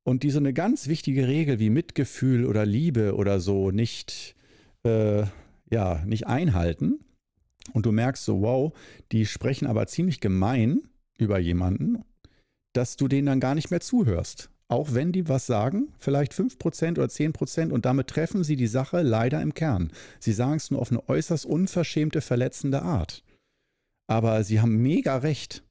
[0.03, 4.35] und die so eine ganz wichtige Regel wie Mitgefühl oder Liebe oder so nicht,
[4.83, 5.23] äh,
[5.69, 6.99] ja, nicht einhalten
[7.73, 8.73] und du merkst so, wow,
[9.11, 10.81] die sprechen aber ziemlich gemein
[11.17, 12.03] über jemanden,
[12.73, 14.49] dass du denen dann gar nicht mehr zuhörst.
[14.67, 19.01] Auch wenn die was sagen, vielleicht 5% oder 10% und damit treffen sie die Sache
[19.01, 19.91] leider im Kern.
[20.19, 23.23] Sie sagen es nur auf eine äußerst unverschämte, verletzende Art.
[24.07, 25.63] Aber sie haben mega recht.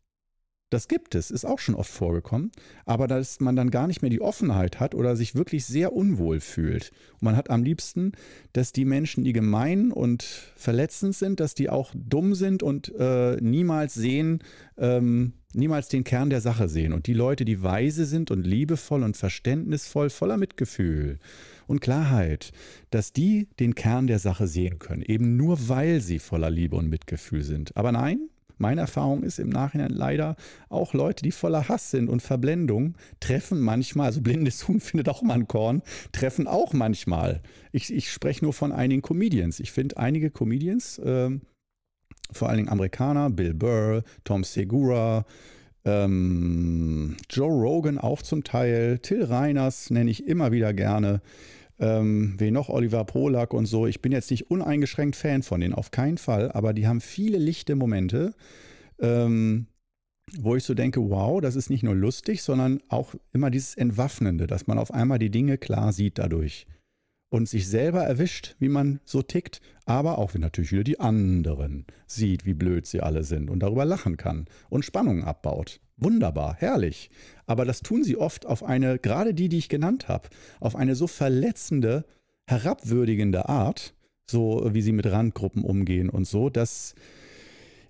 [0.70, 2.52] Das gibt es, ist auch schon oft vorgekommen,
[2.84, 6.38] aber dass man dann gar nicht mehr die Offenheit hat oder sich wirklich sehr unwohl
[6.38, 6.92] fühlt.
[7.14, 8.12] Und man hat am liebsten,
[8.52, 13.36] dass die Menschen, die gemein und verletzend sind, dass die auch dumm sind und äh,
[13.40, 14.44] niemals sehen,
[14.78, 16.92] ähm, niemals den Kern der Sache sehen.
[16.92, 21.18] Und die Leute, die weise sind und liebevoll und verständnisvoll, voller Mitgefühl
[21.66, 22.52] und Klarheit,
[22.90, 26.88] dass die den Kern der Sache sehen können, eben nur weil sie voller Liebe und
[26.88, 27.76] Mitgefühl sind.
[27.76, 28.28] Aber nein,
[28.60, 30.36] meine Erfahrung ist im Nachhinein leider
[30.68, 35.22] auch Leute, die voller Hass sind und Verblendung, treffen manchmal, also blindes Huhn findet auch
[35.22, 37.40] mal ein Korn, treffen auch manchmal.
[37.72, 39.60] Ich, ich spreche nur von einigen Comedians.
[39.60, 41.30] Ich finde einige Comedians, äh,
[42.32, 45.24] vor allen Dingen Amerikaner, Bill Burr, Tom Segura,
[45.84, 51.22] ähm, Joe Rogan auch zum Teil, Till Reiners nenne ich immer wieder gerne.
[51.80, 53.86] Ähm, wie noch Oliver Polak und so.
[53.86, 57.38] Ich bin jetzt nicht uneingeschränkt Fan von denen, auf keinen Fall, aber die haben viele
[57.38, 58.34] lichte Momente,
[59.00, 59.66] ähm,
[60.38, 64.46] wo ich so denke, wow, das ist nicht nur lustig, sondern auch immer dieses Entwaffnende,
[64.46, 66.66] dass man auf einmal die Dinge klar sieht dadurch
[67.30, 71.86] und sich selber erwischt, wie man so tickt, aber auch wenn natürlich wieder die anderen
[72.06, 75.80] sieht, wie blöd sie alle sind und darüber lachen kann und Spannungen abbaut.
[76.00, 77.10] Wunderbar, herrlich.
[77.46, 80.94] Aber das tun sie oft auf eine, gerade die, die ich genannt habe, auf eine
[80.94, 82.04] so verletzende,
[82.46, 83.94] herabwürdigende Art,
[84.28, 86.94] so wie sie mit Randgruppen umgehen und so, dass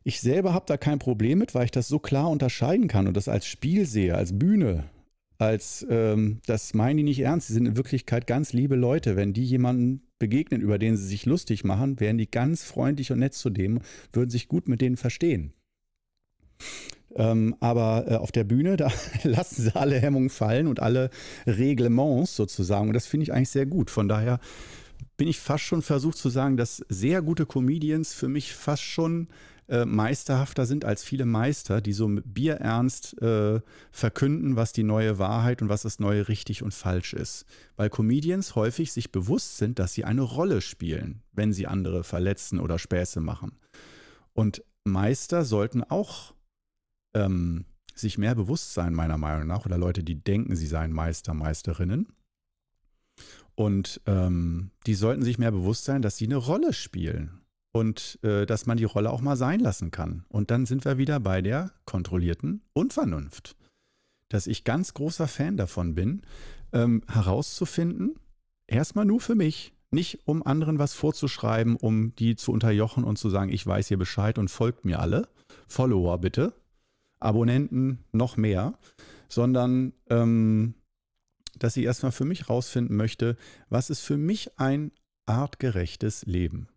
[0.03, 3.16] ich selber habe da kein Problem mit, weil ich das so klar unterscheiden kann und
[3.16, 4.85] das als Spiel sehe, als Bühne,
[5.38, 7.49] als ähm, das meinen die nicht ernst.
[7.49, 9.16] Sie sind in Wirklichkeit ganz liebe Leute.
[9.16, 13.18] Wenn die jemanden begegnen, über den sie sich lustig machen, wären die ganz freundlich und
[13.20, 13.81] nett zu dem,
[14.12, 15.53] würden sich gut mit denen verstehen.
[17.16, 18.90] Ähm, aber äh, auf der Bühne, da
[19.25, 21.11] lassen sie alle Hemmungen fallen und alle
[21.46, 22.88] Reglements sozusagen.
[22.88, 23.90] Und das finde ich eigentlich sehr gut.
[23.90, 24.40] Von daher
[25.16, 29.29] bin ich fast schon versucht zu sagen, dass sehr gute Comedians für mich fast schon
[29.68, 33.61] äh, meisterhafter sind als viele Meister, die so bierernst äh,
[33.92, 37.44] verkünden, was die neue Wahrheit und was das neue richtig und falsch ist.
[37.77, 42.59] Weil Comedians häufig sich bewusst sind, dass sie eine Rolle spielen, wenn sie andere verletzen
[42.59, 43.53] oder Späße machen.
[44.33, 46.35] Und Meister sollten auch
[47.14, 51.35] ähm, sich mehr bewusst sein, meiner Meinung nach, oder Leute, die denken, sie seien Meister,
[51.35, 52.09] Meisterinnen.
[53.55, 57.40] Und ähm, die sollten sich mehr bewusst sein, dass sie eine Rolle spielen
[57.73, 60.25] und äh, dass man die Rolle auch mal sein lassen kann.
[60.29, 63.57] Und dann sind wir wieder bei der kontrollierten Unvernunft.
[64.29, 66.23] Dass ich ganz großer Fan davon bin,
[66.73, 68.14] ähm, herauszufinden,
[68.66, 73.29] erstmal nur für mich, nicht um anderen was vorzuschreiben, um die zu unterjochen und zu
[73.29, 75.29] sagen, ich weiß hier Bescheid und folgt mir alle.
[75.66, 76.55] Follower bitte,
[77.20, 78.78] Abonnenten noch mehr,
[79.28, 80.74] sondern ähm,
[81.59, 83.37] dass ich erstmal für mich rausfinden möchte,
[83.68, 84.92] was ist für mich ein
[85.26, 86.68] artgerechtes Leben.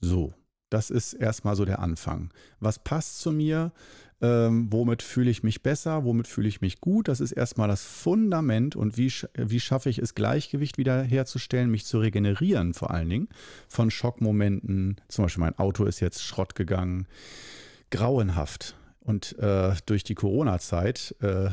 [0.00, 0.34] So,
[0.70, 2.32] das ist erstmal so der Anfang.
[2.60, 3.72] Was passt zu mir?
[4.20, 6.04] Ähm, womit fühle ich mich besser?
[6.04, 7.08] Womit fühle ich mich gut?
[7.08, 11.86] Das ist erstmal das Fundament und wie, wie schaffe ich es, Gleichgewicht wieder herzustellen, mich
[11.86, 13.28] zu regenerieren vor allen Dingen
[13.68, 14.96] von Schockmomenten.
[15.08, 17.06] Zum Beispiel mein Auto ist jetzt Schrott gegangen.
[17.90, 18.77] Grauenhaft.
[19.08, 21.48] Und äh, durch die Corona-Zeit äh,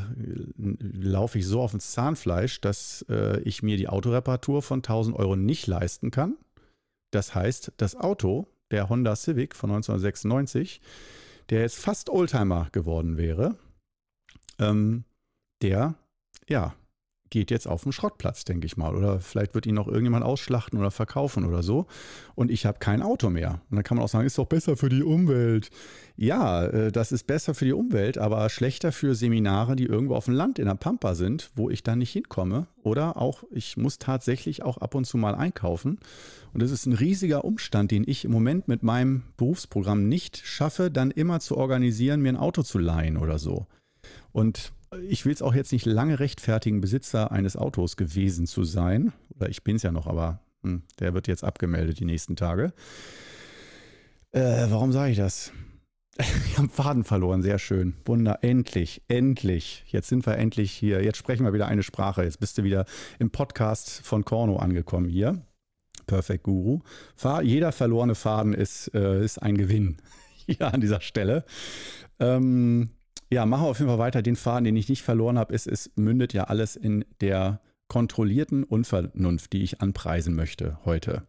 [0.58, 5.36] laufe ich so auf ins Zahnfleisch, dass äh, ich mir die Autoreparatur von 1000 Euro
[5.36, 6.36] nicht leisten kann.
[7.12, 10.82] Das heißt, das Auto, der Honda Civic von 1996,
[11.48, 13.56] der jetzt fast Oldtimer geworden wäre,
[14.58, 15.04] ähm,
[15.62, 15.94] der,
[16.50, 16.74] ja,
[17.30, 18.94] geht jetzt auf den Schrottplatz, denke ich mal.
[18.94, 21.86] Oder vielleicht wird ihn noch irgendjemand ausschlachten oder verkaufen oder so.
[22.34, 23.60] Und ich habe kein Auto mehr.
[23.70, 25.70] Und dann kann man auch sagen, ist doch besser für die Umwelt.
[26.16, 30.26] Ja, äh, das ist besser für die Umwelt, aber schlechter für Seminare, die irgendwo auf
[30.26, 32.66] dem Land in der Pampa sind, wo ich dann nicht hinkomme.
[32.82, 35.98] Oder auch, ich muss tatsächlich auch ab und zu mal einkaufen.
[36.52, 40.90] Und das ist ein riesiger Umstand, den ich im Moment mit meinem Berufsprogramm nicht schaffe,
[40.90, 43.66] dann immer zu organisieren, mir ein Auto zu leihen oder so.
[44.32, 44.72] Und
[45.08, 49.12] ich will es auch jetzt nicht lange rechtfertigen, Besitzer eines Autos gewesen zu sein.
[49.34, 52.72] Oder ich bin es ja noch, aber hm, der wird jetzt abgemeldet die nächsten Tage.
[54.32, 55.52] Äh, warum sage ich das?
[56.16, 57.94] Wir haben Faden verloren, sehr schön.
[58.04, 59.84] Wunder, endlich, endlich.
[59.88, 61.02] Jetzt sind wir endlich hier.
[61.02, 62.24] Jetzt sprechen wir wieder eine Sprache.
[62.24, 62.86] Jetzt bist du wieder
[63.18, 65.42] im Podcast von Korno angekommen hier.
[66.06, 66.80] Perfect Guru.
[67.42, 69.98] Jeder verlorene Faden ist, äh, ist ein Gewinn
[70.46, 71.44] hier an dieser Stelle.
[72.18, 72.90] Ähm,
[73.30, 74.22] ja, machen wir auf jeden Fall weiter.
[74.22, 78.64] Den Faden, den ich nicht verloren habe, ist, es mündet ja alles in der kontrollierten
[78.64, 81.26] Unvernunft, die ich anpreisen möchte heute.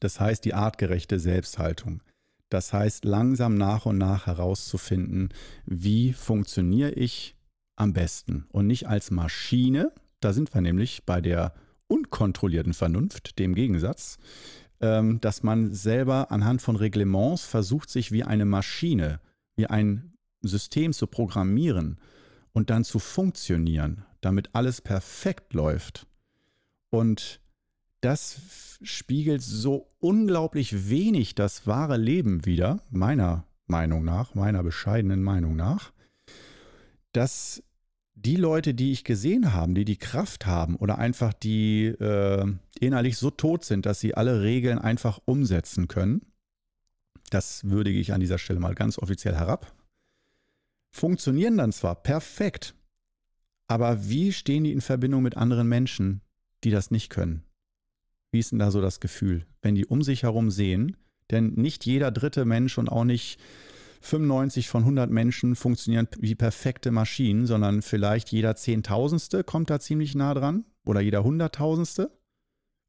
[0.00, 2.02] Das heißt, die artgerechte Selbsthaltung.
[2.48, 5.30] Das heißt, langsam nach und nach herauszufinden,
[5.64, 7.36] wie funktioniere ich
[7.76, 9.92] am besten und nicht als Maschine.
[10.20, 11.54] Da sind wir nämlich bei der
[11.88, 14.18] unkontrollierten Vernunft, dem Gegensatz,
[14.80, 19.20] ähm, dass man selber anhand von Reglements versucht, sich wie eine Maschine,
[19.56, 20.15] wie ein
[20.46, 21.98] System zu programmieren
[22.52, 26.06] und dann zu funktionieren, damit alles perfekt läuft.
[26.90, 27.40] Und
[28.00, 28.40] das
[28.82, 35.92] spiegelt so unglaublich wenig das wahre Leben wider, meiner Meinung nach, meiner bescheidenen Meinung nach,
[37.12, 37.62] dass
[38.14, 42.46] die Leute, die ich gesehen habe, die die Kraft haben oder einfach die äh,
[42.80, 46.22] innerlich so tot sind, dass sie alle Regeln einfach umsetzen können,
[47.30, 49.74] das würdige ich an dieser Stelle mal ganz offiziell herab,
[50.96, 52.74] funktionieren dann zwar perfekt,
[53.68, 56.22] aber wie stehen die in Verbindung mit anderen Menschen,
[56.64, 57.42] die das nicht können?
[58.32, 60.96] Wie ist denn da so das Gefühl, wenn die um sich herum sehen?
[61.30, 63.40] Denn nicht jeder dritte Mensch und auch nicht
[64.00, 70.14] 95 von 100 Menschen funktionieren wie perfekte Maschinen, sondern vielleicht jeder Zehntausendste kommt da ziemlich
[70.14, 72.10] nah dran oder jeder Hunderttausendste.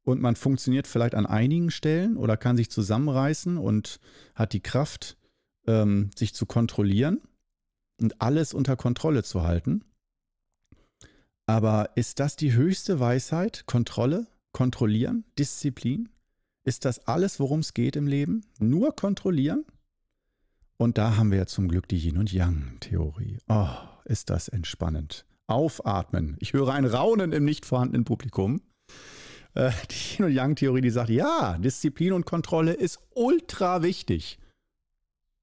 [0.04, 3.98] Und man funktioniert vielleicht an einigen Stellen oder kann sich zusammenreißen und
[4.34, 5.18] hat die Kraft,
[5.66, 7.20] ähm, sich zu kontrollieren
[8.00, 9.84] und alles unter Kontrolle zu halten.
[11.46, 13.64] Aber ist das die höchste Weisheit?
[13.66, 14.26] Kontrolle?
[14.52, 15.24] Kontrollieren?
[15.38, 16.08] Disziplin?
[16.64, 18.44] Ist das alles, worum es geht im Leben?
[18.58, 19.64] Nur kontrollieren?
[20.76, 23.38] Und da haben wir ja zum Glück die Yin- und Yang-Theorie.
[23.48, 23.68] Oh,
[24.04, 25.24] ist das entspannend.
[25.46, 26.36] Aufatmen.
[26.40, 28.60] Ich höre ein Raunen im nicht vorhandenen Publikum.
[29.54, 34.38] Äh, die Yin- und Yang-Theorie, die sagt, ja, Disziplin und Kontrolle ist ultra wichtig.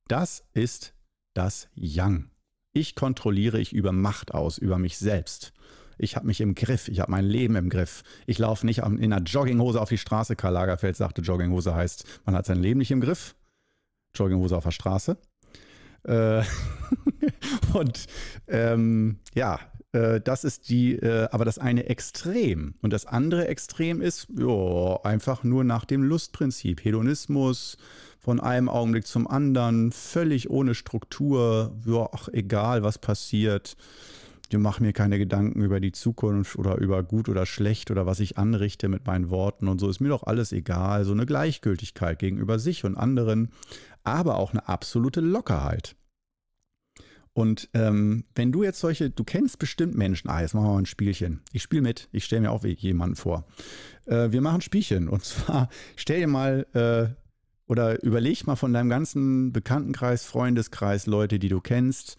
[0.07, 0.93] Das ist
[1.33, 2.29] das Yang.
[2.75, 5.53] Ich kontrolliere, ich übe Macht aus über mich selbst.
[5.97, 8.03] Ich habe mich im Griff, ich habe mein Leben im Griff.
[8.25, 10.35] Ich laufe nicht in einer Jogginghose auf die Straße.
[10.35, 13.33] Karl Lagerfeld sagte, Jogginghose heißt, man hat sein Leben nicht im Griff.
[14.13, 15.17] Jogginghose auf der Straße.
[16.03, 16.43] Äh,
[17.73, 18.07] und
[18.49, 19.61] ähm, ja,
[19.93, 22.75] äh, das ist die, äh, aber das eine Extrem.
[22.81, 26.83] Und das andere Extrem ist, jo, einfach nur nach dem Lustprinzip.
[26.83, 27.77] Hedonismus,
[28.25, 33.77] von einem Augenblick zum anderen, völlig ohne Struktur, ja, ach, egal was passiert.
[34.49, 38.19] Ich mache mir keine Gedanken über die Zukunft oder über gut oder schlecht oder was
[38.19, 39.87] ich anrichte mit meinen Worten und so.
[39.87, 41.05] Ist mir doch alles egal.
[41.05, 43.49] So eine Gleichgültigkeit gegenüber sich und anderen
[44.03, 45.95] aber auch eine absolute Lockerheit.
[47.33, 50.79] Und ähm, wenn du jetzt solche, du kennst bestimmt Menschen, ah, jetzt machen wir mal
[50.79, 51.41] ein Spielchen.
[51.53, 53.45] Ich spiele mit, ich stelle mir auch jemanden vor.
[54.07, 57.24] Äh, wir machen Spielchen und zwar stell dir mal äh,
[57.67, 62.17] oder überleg mal von deinem ganzen Bekanntenkreis, Freundeskreis, Leute, die du kennst,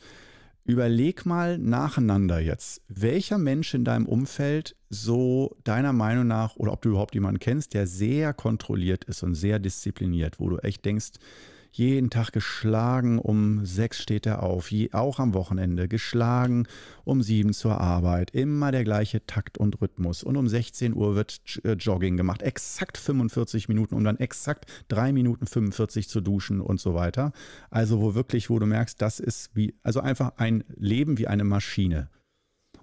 [0.64, 6.82] überleg mal nacheinander jetzt, welcher Mensch in deinem Umfeld so deiner Meinung nach oder ob
[6.82, 11.12] du überhaupt jemanden kennst, der sehr kontrolliert ist und sehr diszipliniert, wo du echt denkst,
[11.76, 16.66] jeden Tag geschlagen, um sechs steht er auf, auch am Wochenende, geschlagen
[17.04, 20.22] um sieben zur Arbeit, immer der gleiche Takt und Rhythmus.
[20.22, 25.12] Und um 16 Uhr wird äh, Jogging gemacht, exakt 45 Minuten, um dann exakt 3
[25.12, 27.32] Minuten 45 zu duschen und so weiter.
[27.70, 31.44] Also wo wirklich, wo du merkst, das ist wie, also einfach ein Leben wie eine
[31.44, 32.08] Maschine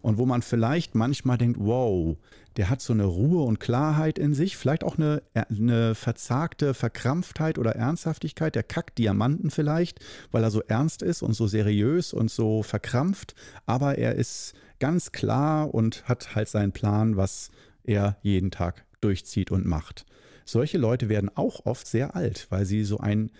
[0.03, 2.17] und wo man vielleicht manchmal denkt, wow,
[2.57, 7.57] der hat so eine Ruhe und Klarheit in sich, vielleicht auch eine, eine verzagte Verkrampftheit
[7.57, 12.29] oder Ernsthaftigkeit, der kackt Diamanten vielleicht, weil er so ernst ist und so seriös und
[12.29, 13.33] so verkrampft,
[13.65, 17.49] aber er ist ganz klar und hat halt seinen Plan, was
[17.85, 20.05] er jeden Tag durchzieht und macht.
[20.45, 23.31] Solche Leute werden auch oft sehr alt, weil sie so ein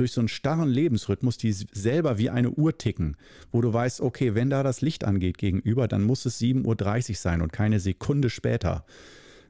[0.00, 3.16] durch so einen starren Lebensrhythmus, die selber wie eine Uhr ticken,
[3.50, 7.16] wo du weißt, okay, wenn da das Licht angeht gegenüber, dann muss es 7.30 Uhr
[7.16, 8.84] sein und keine Sekunde später.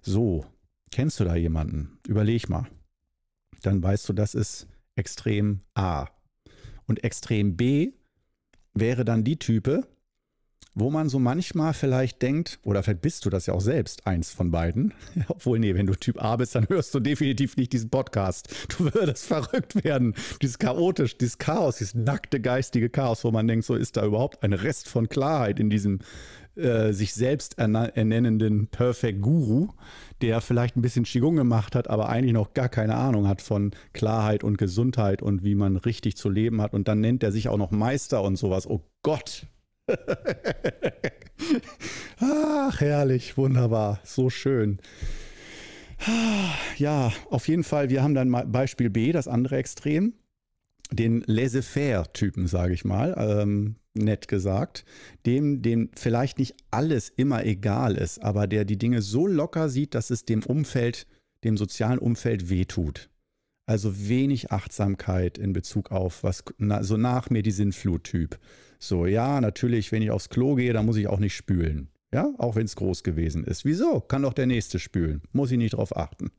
[0.02, 0.46] So,
[0.90, 1.98] kennst du da jemanden?
[2.06, 2.66] Überleg mal.
[3.62, 6.06] Dann weißt du, das ist Extrem A.
[6.86, 7.92] Und Extrem B
[8.74, 9.86] wäre dann die Type,
[10.78, 14.30] wo man so manchmal vielleicht denkt, oder vielleicht bist du das ja auch selbst, eins
[14.30, 14.94] von beiden.
[15.28, 18.48] Obwohl, nee, wenn du Typ A bist, dann hörst du definitiv nicht diesen Podcast.
[18.76, 20.14] Du würdest verrückt werden.
[20.42, 24.42] Dieses chaotisch, dieses Chaos, dieses nackte geistige Chaos, wo man denkt, so ist da überhaupt
[24.42, 26.00] ein Rest von Klarheit in diesem
[26.58, 29.68] äh, sich selbst ernennenden Perfect Guru,
[30.22, 33.70] der vielleicht ein bisschen Qigong gemacht hat, aber eigentlich noch gar keine Ahnung hat von
[33.92, 36.74] Klarheit und Gesundheit und wie man richtig zu leben hat.
[36.74, 38.66] Und dann nennt er sich auch noch Meister und sowas.
[38.68, 39.46] Oh Gott,
[42.20, 44.78] Ach, herrlich, wunderbar, so schön.
[46.76, 50.14] Ja, auf jeden Fall, wir haben dann Beispiel B, das andere Extrem,
[50.92, 54.84] den Laissez-faire-Typen, sage ich mal, ähm, nett gesagt,
[55.26, 59.94] dem, dem vielleicht nicht alles immer egal ist, aber der die Dinge so locker sieht,
[59.94, 61.06] dass es dem Umfeld,
[61.44, 63.10] dem sozialen Umfeld wehtut.
[63.66, 68.38] Also wenig Achtsamkeit in Bezug auf was, na, so nach mir die Sinnflut-Typ.
[68.78, 71.88] So, ja, natürlich, wenn ich aufs Klo gehe, dann muss ich auch nicht spülen.
[72.12, 73.64] Ja, auch wenn es groß gewesen ist.
[73.64, 74.00] Wieso?
[74.00, 75.22] Kann doch der Nächste spülen.
[75.32, 76.30] Muss ich nicht drauf achten.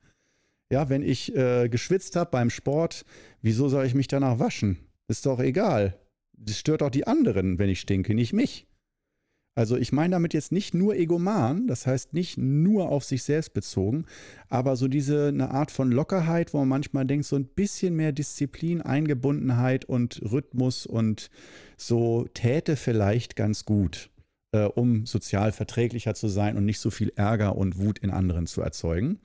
[0.72, 3.06] Ja, wenn ich äh, geschwitzt habe beim Sport,
[3.42, 4.78] wieso soll ich mich danach waschen?
[5.08, 6.00] Ist doch egal.
[6.34, 8.68] das stört auch die anderen, wenn ich stinke, nicht mich.
[9.60, 13.54] Also ich meine damit jetzt nicht nur egoman, das heißt nicht nur auf sich selbst
[13.54, 14.06] bezogen,
[14.48, 18.14] aber so diese eine Art von Lockerheit, wo man manchmal denkt, so ein bisschen mehr
[18.14, 21.30] Disziplin, Eingebundenheit und Rhythmus und
[21.76, 24.10] so täte vielleicht ganz gut,
[24.54, 28.48] äh, um sozial verträglicher zu sein und nicht so viel Ärger und Wut in anderen
[28.48, 29.20] zu erzeugen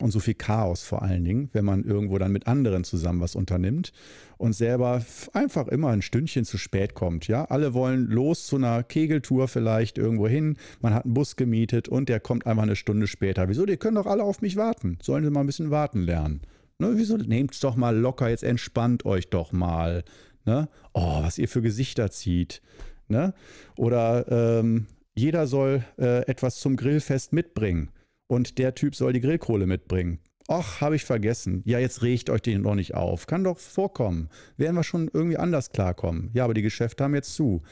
[0.00, 3.34] und so viel Chaos vor allen Dingen, wenn man irgendwo dann mit anderen zusammen was
[3.34, 3.92] unternimmt
[4.36, 7.28] und selber einfach immer ein Stündchen zu spät kommt.
[7.28, 10.56] Ja, alle wollen los zu einer Kegeltour vielleicht irgendwo hin.
[10.80, 13.48] Man hat einen Bus gemietet und der kommt einfach eine Stunde später.
[13.48, 13.64] Wieso?
[13.64, 14.98] Die können doch alle auf mich warten.
[15.02, 16.42] Sollen sie mal ein bisschen warten lernen?
[16.78, 17.16] Ne, wieso?
[17.16, 20.04] Nehmt es doch mal locker, jetzt entspannt euch doch mal.
[20.44, 20.68] Ne?
[20.92, 22.60] Oh, was ihr für Gesichter zieht.
[23.08, 23.32] Ne?
[23.78, 24.26] Oder
[24.60, 27.90] ähm, jeder soll äh, etwas zum Grillfest mitbringen
[28.28, 30.20] und der Typ soll die Grillkohle mitbringen.
[30.48, 31.62] Ach, habe ich vergessen.
[31.64, 33.26] Ja, jetzt regt euch den doch nicht auf.
[33.26, 34.28] Kann doch vorkommen.
[34.56, 36.30] Werden wir schon irgendwie anders klarkommen.
[36.34, 37.62] Ja, aber die Geschäfte haben jetzt zu.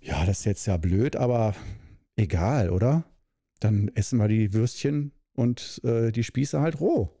[0.00, 1.54] Ja, das ist jetzt ja blöd, aber
[2.16, 3.04] egal, oder?
[3.60, 7.14] Dann essen wir die Würstchen und äh, die Spieße halt roh.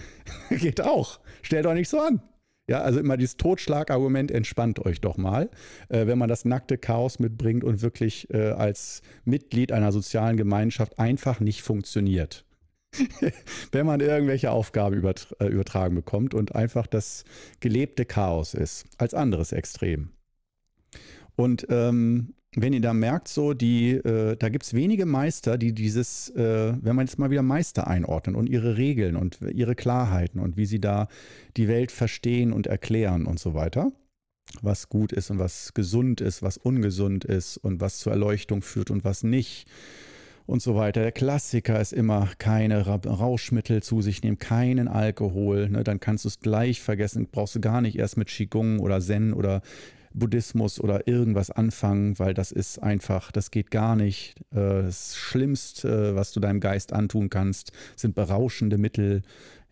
[0.50, 1.20] Geht auch.
[1.42, 2.20] Stellt doch nicht so an.
[2.66, 5.50] Ja, also immer dieses Totschlagargument, entspannt euch doch mal,
[5.90, 10.98] äh, wenn man das nackte Chaos mitbringt und wirklich äh, als Mitglied einer sozialen Gemeinschaft
[10.98, 12.46] einfach nicht funktioniert.
[13.72, 17.24] wenn man irgendwelche Aufgaben übert äh, übertragen bekommt und einfach das
[17.60, 20.10] gelebte Chaos ist, als anderes Extrem.
[21.36, 25.72] Und ähm, wenn ihr da merkt, so die, äh, da gibt es wenige Meister, die
[25.72, 30.40] dieses, äh, wenn man jetzt mal wieder Meister einordnen und ihre Regeln und ihre Klarheiten
[30.40, 31.08] und wie sie da
[31.56, 33.92] die Welt verstehen und erklären und so weiter,
[34.62, 38.90] was gut ist und was gesund ist, was ungesund ist und was zur Erleuchtung führt
[38.90, 39.66] und was nicht
[40.46, 41.00] und so weiter.
[41.00, 45.70] Der Klassiker ist immer keine Rauschmittel zu sich nehmen, keinen Alkohol.
[45.70, 45.84] Ne?
[45.84, 49.32] Dann kannst du es gleich vergessen, brauchst du gar nicht erst mit Qigong oder Zen
[49.32, 49.62] oder
[50.14, 54.36] Buddhismus oder irgendwas anfangen, weil das ist einfach, das geht gar nicht.
[54.52, 59.22] Äh, das Schlimmste, was du deinem Geist antun kannst, sind berauschende Mittel.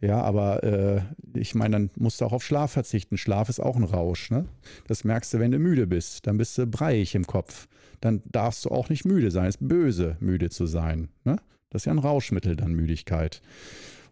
[0.00, 1.02] Ja, aber äh,
[1.34, 3.16] ich meine, dann musst du auch auf Schlaf verzichten.
[3.16, 4.30] Schlaf ist auch ein Rausch.
[4.30, 4.46] Ne?
[4.88, 6.26] Das merkst du, wenn du müde bist.
[6.26, 7.68] Dann bist du breiig im Kopf.
[8.00, 9.46] Dann darfst du auch nicht müde sein.
[9.46, 11.08] Es ist böse, müde zu sein.
[11.24, 11.36] Ne?
[11.70, 13.40] Das ist ja ein Rauschmittel, dann Müdigkeit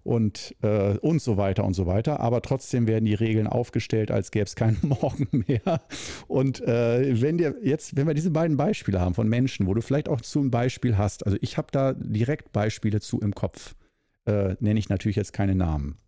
[0.02, 2.20] und, äh, und so weiter und so weiter.
[2.20, 5.80] Aber trotzdem werden die Regeln aufgestellt, als gäbe es keinen Morgen mehr.
[6.28, 9.82] Und äh, wenn dir jetzt, wenn wir diese beiden Beispiele haben von Menschen, wo du
[9.82, 13.74] vielleicht auch zu ein Beispiel hast, also ich habe da direkt Beispiele zu im Kopf,
[14.26, 15.98] äh, nenne ich natürlich jetzt keine Namen.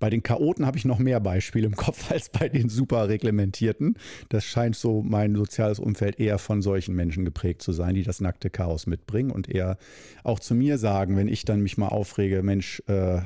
[0.00, 3.96] Bei den Chaoten habe ich noch mehr Beispiele im Kopf als bei den super reglementierten.
[4.30, 8.20] Das scheint so mein soziales Umfeld eher von solchen Menschen geprägt zu sein, die das
[8.20, 9.76] nackte Chaos mitbringen und eher
[10.24, 13.20] auch zu mir sagen, wenn ich dann mich mal aufrege, Mensch, äh, äh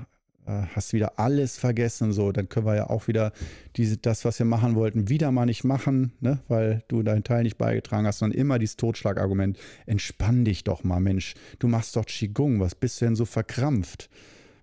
[0.75, 3.33] hast wieder alles vergessen, so, dann können wir ja auch wieder
[3.77, 6.41] diese, das, was wir machen wollten, wieder mal nicht machen, ne?
[6.49, 10.99] weil du deinen Teil nicht beigetragen hast, sondern immer dieses Totschlagargument, entspann dich doch mal,
[10.99, 14.11] Mensch, du machst doch Qigong, was bist du denn so verkrampft?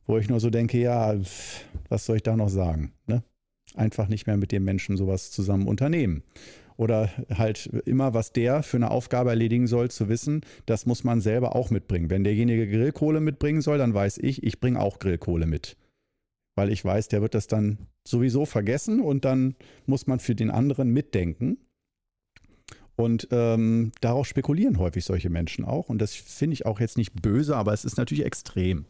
[0.08, 1.16] Wo ich nur so denke, ja,
[1.89, 2.93] was soll ich da noch sagen?
[3.08, 3.24] Ne?
[3.76, 6.24] Einfach nicht mehr mit dem Menschen sowas zusammen unternehmen.
[6.78, 11.22] Oder halt immer, was der für eine Aufgabe erledigen soll, zu wissen, das muss man
[11.22, 12.10] selber auch mitbringen.
[12.10, 15.78] Wenn derjenige Grillkohle mitbringen soll, dann weiß ich, ich bringe auch Grillkohle mit.
[16.56, 17.78] Weil ich weiß, der wird das dann
[18.08, 21.58] sowieso vergessen und dann muss man für den anderen mitdenken.
[22.95, 25.89] Und ähm, darauf spekulieren häufig solche Menschen auch.
[25.89, 28.86] Und das finde ich auch jetzt nicht böse, aber es ist natürlich extrem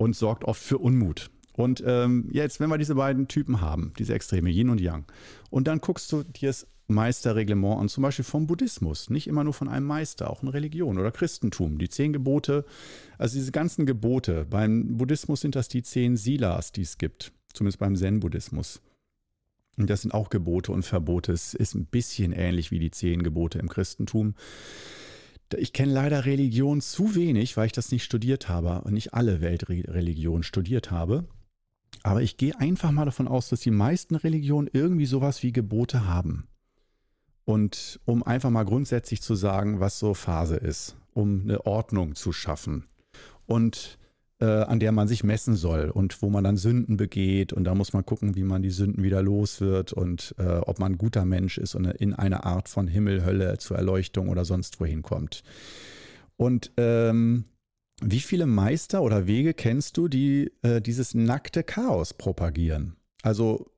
[0.00, 1.30] und sorgt oft für Unmut.
[1.52, 5.04] Und ähm, jetzt, wenn wir diese beiden Typen haben, diese Extreme, Yin und Yang,
[5.50, 9.52] und dann guckst du dir das Meisterreglement an, zum Beispiel vom Buddhismus, nicht immer nur
[9.52, 12.64] von einem Meister, auch in Religion oder Christentum, die zehn Gebote,
[13.18, 14.46] also diese ganzen Gebote.
[14.48, 18.80] Beim Buddhismus sind das die zehn Silas, die es gibt, zumindest beim Zen-Buddhismus.
[19.76, 21.32] Und das sind auch Gebote und Verbote.
[21.32, 24.34] Es ist ein bisschen ähnlich wie die zehn Gebote im Christentum.
[25.56, 29.40] Ich kenne leider Religion zu wenig, weil ich das nicht studiert habe und nicht alle
[29.40, 31.26] Weltreligionen studiert habe.
[32.02, 36.06] Aber ich gehe einfach mal davon aus, dass die meisten Religionen irgendwie sowas wie Gebote
[36.06, 36.46] haben.
[37.44, 42.32] Und um einfach mal grundsätzlich zu sagen, was so Phase ist, um eine Ordnung zu
[42.32, 42.84] schaffen.
[43.46, 43.98] Und
[44.40, 47.52] äh, an der man sich messen soll und wo man dann Sünden begeht.
[47.52, 50.78] Und da muss man gucken, wie man die Sünden wieder los wird und äh, ob
[50.78, 54.44] man ein guter Mensch ist und in eine Art von Himmel, Hölle zur Erleuchtung oder
[54.44, 55.42] sonst wohin kommt.
[56.36, 57.44] Und ähm,
[58.02, 62.96] wie viele Meister oder Wege kennst du, die äh, dieses nackte Chaos propagieren?
[63.22, 63.70] Also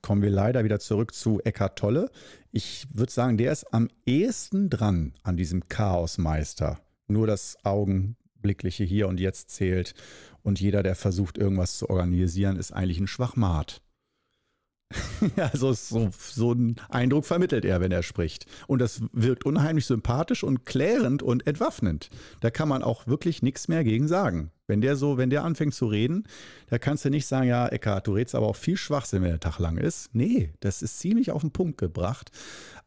[0.00, 2.10] kommen wir leider wieder zurück zu Eckhart Tolle.
[2.50, 6.80] Ich würde sagen, der ist am ehesten dran an diesem Chaosmeister.
[7.08, 9.94] Nur das Augen augenblickliche Hier und Jetzt zählt
[10.42, 13.80] und jeder, der versucht, irgendwas zu organisieren, ist eigentlich ein Schwachmat.
[15.36, 18.46] also so, so einen Eindruck vermittelt er, wenn er spricht.
[18.66, 22.10] Und das wirkt unheimlich sympathisch und klärend und entwaffnend.
[22.40, 24.50] Da kann man auch wirklich nichts mehr gegen sagen.
[24.66, 26.24] Wenn der so, wenn der anfängt zu reden,
[26.68, 29.40] da kannst du nicht sagen, ja, Eckhard, du redest aber auch viel Schwachsinn, wenn der
[29.40, 30.14] Tag lang ist.
[30.14, 32.30] Nee, das ist ziemlich auf den Punkt gebracht.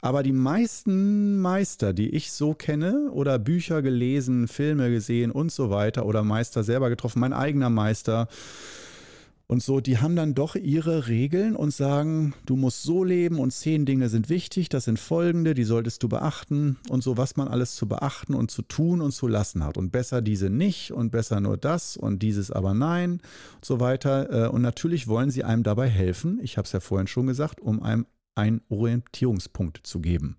[0.02, 5.70] Aber die meisten Meister, die ich so kenne oder Bücher gelesen, Filme gesehen und so
[5.70, 8.28] weiter oder Meister selber getroffen, mein eigener Meister,
[9.48, 13.52] und so, die haben dann doch ihre Regeln und sagen, du musst so leben und
[13.52, 17.48] zehn Dinge sind wichtig, das sind folgende, die solltest du beachten und so, was man
[17.48, 19.78] alles zu beachten und zu tun und zu lassen hat.
[19.78, 23.22] Und besser diese nicht und besser nur das und dieses aber nein
[23.56, 24.46] und so weiter.
[24.46, 27.62] Äh, und natürlich wollen sie einem dabei helfen, ich habe es ja vorhin schon gesagt,
[27.62, 30.38] um einem einen Orientierungspunkt zu geben.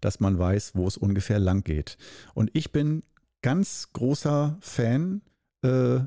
[0.00, 1.96] Dass man weiß, wo es ungefähr lang geht.
[2.34, 3.02] Und ich bin
[3.40, 5.22] ganz großer Fan,
[5.62, 6.00] äh,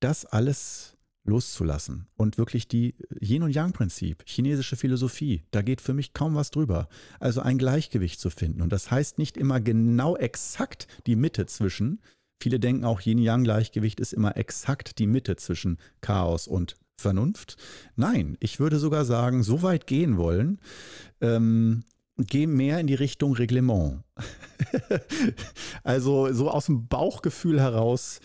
[0.00, 0.93] das alles
[1.24, 6.50] loszulassen und wirklich die Yin- und Yang-Prinzip, chinesische Philosophie, da geht für mich kaum was
[6.50, 6.88] drüber.
[7.18, 8.60] Also ein Gleichgewicht zu finden.
[8.62, 12.00] Und das heißt nicht immer genau exakt die Mitte zwischen.
[12.40, 17.56] Viele denken auch, Yin-Yang-Gleichgewicht ist immer exakt die Mitte zwischen Chaos und Vernunft.
[17.96, 20.60] Nein, ich würde sogar sagen, so weit gehen wollen,
[21.20, 21.84] ähm,
[22.18, 24.02] geh mehr in die Richtung Reglement.
[25.82, 28.20] also so aus dem Bauchgefühl heraus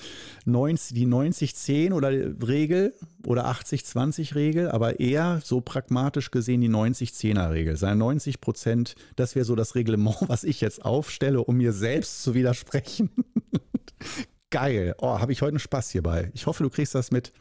[0.46, 2.10] 90, die 90-10 oder
[2.48, 2.94] Regel
[3.26, 7.78] oder 80-20-Regel, aber eher so pragmatisch gesehen die 90-10er-Regel.
[7.78, 12.22] Seine 90 Prozent, das wäre so das Reglement, was ich jetzt aufstelle, um mir selbst
[12.22, 13.10] zu widersprechen.
[14.52, 14.96] Geil.
[15.00, 16.32] Oh, habe ich heute einen Spaß hierbei.
[16.34, 17.34] Ich hoffe, du kriegst das mit.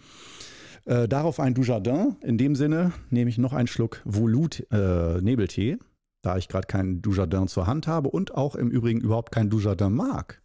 [0.84, 2.16] Äh, darauf ein Dujardin.
[2.22, 5.78] In dem Sinne nehme ich noch einen Schluck Volut äh, Nebeltee
[6.22, 9.92] da ich gerade keinen Dujardin zur Hand habe und auch im Übrigen überhaupt keinen Dujardin
[9.92, 10.40] mag.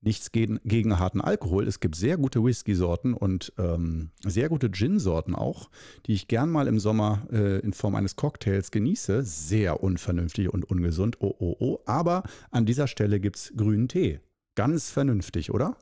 [0.00, 1.66] Nichts gegen, gegen harten Alkohol.
[1.66, 5.70] Es gibt sehr gute Whisky-Sorten und ähm, sehr gute Gin-Sorten auch,
[6.04, 9.22] die ich gern mal im Sommer äh, in Form eines Cocktails genieße.
[9.22, 11.16] Sehr unvernünftig und ungesund.
[11.20, 11.78] Oh, oh, oh.
[11.86, 14.20] Aber an dieser Stelle gibt es grünen Tee.
[14.56, 15.78] Ganz vernünftig, oder?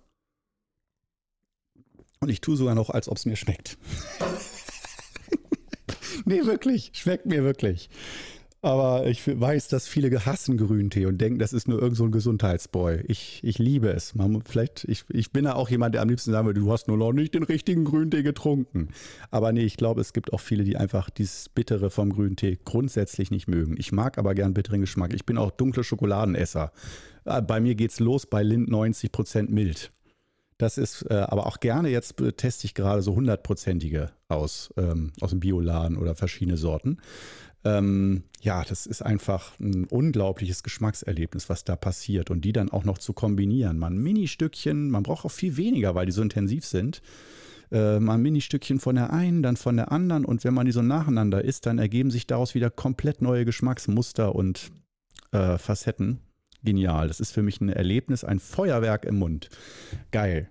[2.21, 3.77] Und ich tue sogar noch, als ob es mir schmeckt.
[6.25, 6.93] nee, wirklich.
[6.95, 7.91] Schmeckt mir wirklich.
[8.65, 12.13] Aber ich weiß, dass viele hassen Grüntee und denken, das ist nur irgend so ein
[12.13, 13.03] Gesundheitsboy.
[13.09, 14.15] Ich, ich liebe es.
[14.15, 16.87] Man, vielleicht, ich, ich bin ja auch jemand, der am liebsten sagen würde, du hast
[16.87, 18.91] nur noch nicht den richtigen Grüntee getrunken.
[19.33, 23.33] Aber nee, ich glaube, es gibt auch viele, die einfach dieses Bittere vom Grüntee grundsätzlich
[23.33, 23.75] nicht mögen.
[23.79, 25.13] Ich mag aber gern bitteren Geschmack.
[25.13, 26.71] Ich bin auch dunkle Schokoladenesser.
[27.25, 29.91] Äh, bei mir geht's los bei Lind 90% mild.
[30.63, 35.31] Das ist äh, aber auch gerne, jetzt teste ich gerade so hundertprozentige aus, ähm, aus
[35.31, 36.99] dem Bioladen oder verschiedene Sorten.
[37.65, 42.31] Ähm, ja, das ist einfach ein unglaubliches Geschmackserlebnis, was da passiert.
[42.31, 43.77] Und die dann auch noch zu kombinieren.
[43.77, 47.03] Man Mini-Stückchen, man braucht auch viel weniger, weil die so intensiv sind.
[47.73, 50.25] Äh, mal ein Mini-Stückchen von der einen, dann von der anderen.
[50.25, 54.33] Und wenn man die so nacheinander isst, dann ergeben sich daraus wieder komplett neue Geschmacksmuster
[54.33, 54.71] und
[55.33, 56.21] äh, Facetten.
[56.65, 57.09] Genial.
[57.09, 59.49] Das ist für mich ein Erlebnis, ein Feuerwerk im Mund.
[60.11, 60.51] Geil.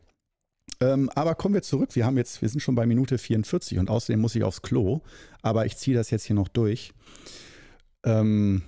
[0.79, 1.95] Ähm, aber kommen wir zurück.
[1.95, 5.01] Wir haben jetzt, wir sind schon bei Minute 44 und außerdem muss ich aufs Klo.
[5.41, 6.93] Aber ich ziehe das jetzt hier noch durch.
[8.03, 8.63] Ähm,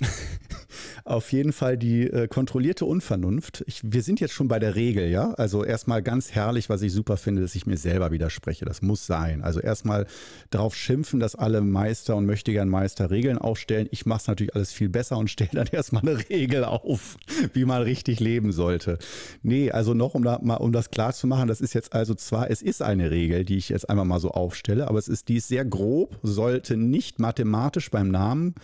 [1.04, 3.64] auf jeden Fall die äh, kontrollierte Unvernunft.
[3.66, 5.32] Ich, wir sind jetzt schon bei der Regel, ja.
[5.32, 8.64] Also erstmal ganz herrlich, was ich super finde, dass ich mir selber widerspreche.
[8.64, 9.42] Das muss sein.
[9.42, 10.06] Also erstmal
[10.50, 13.88] darauf schimpfen, dass alle Meister und möchte gern Meister Regeln aufstellen.
[13.90, 17.16] Ich mache es natürlich alles viel besser und stelle dann erstmal eine Regel auf,
[17.52, 18.98] wie man richtig leben sollte.
[19.42, 22.14] Nee, also noch, um, da, mal, um das klar zu machen, das ist jetzt also
[22.14, 25.28] zwar, es ist eine Regel, die ich jetzt einmal mal so aufstelle, aber es ist,
[25.28, 28.54] die ist sehr grob, sollte nicht mathematisch beim Namen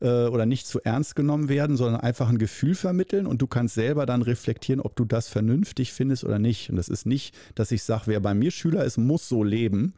[0.00, 3.74] äh, oder nicht zu ernst genommen werden, sondern einfach ein Gefühl vermitteln und du kannst
[3.74, 6.70] selber dann reflektieren, ob du das vernünftig findest oder nicht.
[6.70, 9.94] Und das ist nicht, dass ich sage, wer bei mir Schüler ist, muss so leben,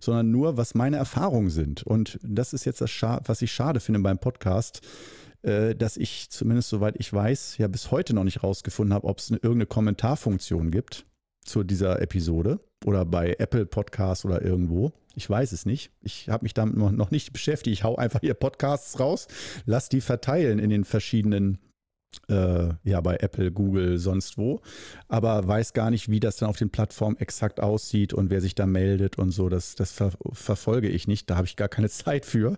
[0.00, 1.82] sondern nur, was meine Erfahrungen sind.
[1.82, 2.90] Und das ist jetzt das,
[3.24, 4.80] was ich schade finde beim Podcast
[5.42, 9.18] äh, dass ich zumindest soweit ich weiß, ja bis heute noch nicht rausgefunden habe, ob
[9.18, 11.04] es eine, irgendeine Kommentarfunktion gibt
[11.44, 14.92] zu dieser Episode oder bei Apple Podcasts oder irgendwo.
[15.14, 15.90] Ich weiß es nicht.
[16.02, 17.74] Ich habe mich damit noch nicht beschäftigt.
[17.74, 19.26] Ich hau einfach hier Podcasts raus,
[19.66, 21.58] lass die verteilen in den verschiedenen,
[22.28, 24.60] äh, ja, bei Apple, Google, sonst wo.
[25.08, 28.54] Aber weiß gar nicht, wie das dann auf den Plattformen exakt aussieht und wer sich
[28.54, 29.48] da meldet und so.
[29.48, 31.28] Das, das ver verfolge ich nicht.
[31.28, 32.56] Da habe ich gar keine Zeit für,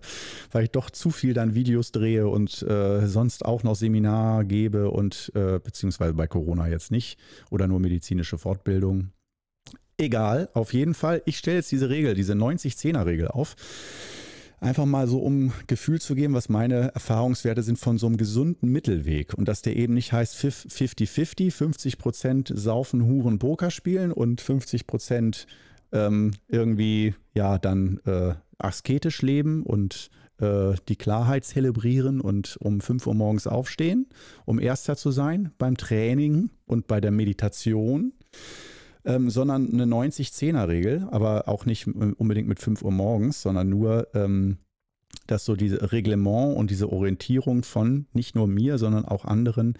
[0.51, 4.89] weil ich doch zu viel dann Videos drehe und äh, sonst auch noch Seminar gebe
[4.89, 9.11] und äh, beziehungsweise bei Corona jetzt nicht oder nur medizinische Fortbildung.
[9.97, 11.21] Egal, auf jeden Fall.
[11.25, 13.55] Ich stelle jetzt diese Regel, diese 90-10er-Regel auf.
[14.59, 18.71] Einfach mal so, um Gefühl zu geben, was meine Erfahrungswerte sind von so einem gesunden
[18.71, 19.33] Mittelweg.
[19.33, 24.87] Und dass der eben nicht heißt 50-50, 50 Prozent saufen, Huren, Poker spielen und 50
[24.87, 25.47] Prozent
[25.91, 33.07] ähm, irgendwie, ja, dann äh, asketisch leben und äh, die Klarheit zelebrieren und um 5
[33.07, 34.07] Uhr morgens aufstehen,
[34.45, 38.13] um Erster zu sein beim Training und bei der Meditation.
[39.05, 44.57] Ähm, sondern eine 90-10er-Regel, aber auch nicht unbedingt mit 5 Uhr morgens, sondern nur ähm,
[45.27, 49.77] dass so diese Reglement und diese Orientierung von nicht nur mir, sondern auch anderen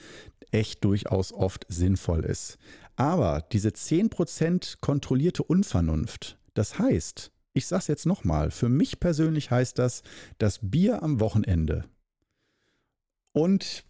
[0.51, 2.57] echt durchaus oft sinnvoll ist.
[2.95, 9.51] Aber diese 10% kontrollierte Unvernunft, das heißt, ich sage es jetzt nochmal, für mich persönlich
[9.51, 10.03] heißt das,
[10.37, 11.85] das Bier am Wochenende.
[13.33, 13.83] Und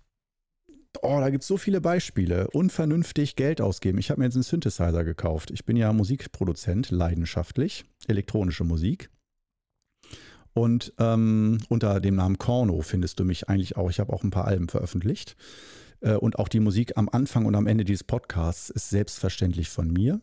[1.04, 2.48] oh, da gibt es so viele Beispiele.
[2.52, 3.98] Unvernünftig Geld ausgeben.
[3.98, 5.52] Ich habe mir jetzt einen Synthesizer gekauft.
[5.52, 9.10] Ich bin ja Musikproduzent, leidenschaftlich, elektronische Musik.
[10.54, 13.90] Und ähm, unter dem Namen Korno findest du mich eigentlich auch.
[13.90, 15.36] Ich habe auch ein paar Alben veröffentlicht.
[16.02, 19.92] Äh, und auch die Musik am Anfang und am Ende dieses Podcasts ist selbstverständlich von
[19.92, 20.22] mir.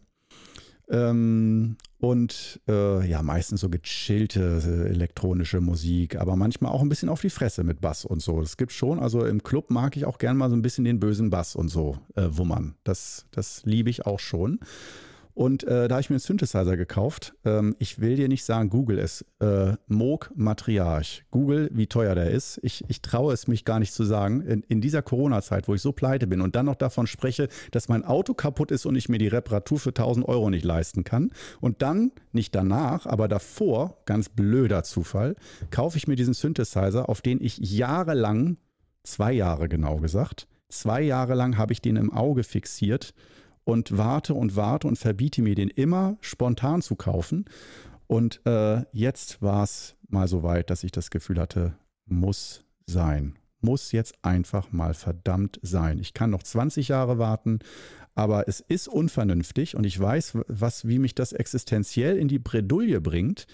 [0.88, 7.08] Ähm, und äh, ja, meistens so gechillte äh, elektronische Musik, aber manchmal auch ein bisschen
[7.08, 8.40] auf die Fresse mit Bass und so.
[8.40, 8.98] Das gibt schon.
[8.98, 11.68] Also im Club mag ich auch gern mal so ein bisschen den bösen Bass und
[11.68, 12.74] so äh, wummern.
[12.82, 14.58] Das, das liebe ich auch schon.
[15.34, 17.34] Und äh, da habe ich mir einen Synthesizer gekauft.
[17.44, 19.24] Ähm, ich will dir nicht sagen, Google es.
[19.40, 21.24] Äh, Moog Matriarch.
[21.30, 22.60] Google, wie teuer der ist.
[22.62, 24.42] Ich, ich traue es mich gar nicht zu sagen.
[24.42, 27.88] In, in dieser Corona-Zeit, wo ich so pleite bin und dann noch davon spreche, dass
[27.88, 31.30] mein Auto kaputt ist und ich mir die Reparatur für 1000 Euro nicht leisten kann.
[31.60, 35.36] Und dann, nicht danach, aber davor, ganz blöder Zufall,
[35.70, 38.58] kaufe ich mir diesen Synthesizer, auf den ich jahrelang,
[39.02, 43.14] zwei Jahre genau gesagt, zwei Jahre lang habe ich den im Auge fixiert
[43.64, 47.44] und warte und warte und verbiete mir den immer spontan zu kaufen.
[48.06, 51.74] Und äh, jetzt war es mal so weit, dass ich das Gefühl hatte,
[52.06, 53.38] muss sein.
[53.60, 55.98] Muss jetzt einfach mal verdammt sein.
[55.98, 57.60] Ich kann noch 20 Jahre warten,
[58.14, 63.00] aber es ist unvernünftig und ich weiß, was, wie mich das existenziell in die Bredouille
[63.00, 63.46] bringt,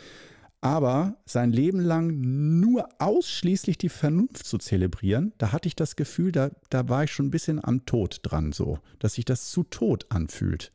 [0.61, 6.33] aber sein Leben lang nur ausschließlich die Vernunft zu zelebrieren, da hatte ich das Gefühl,
[6.33, 9.63] da, da war ich schon ein bisschen am Tod dran, so, dass sich das zu
[9.63, 10.73] tot anfühlt.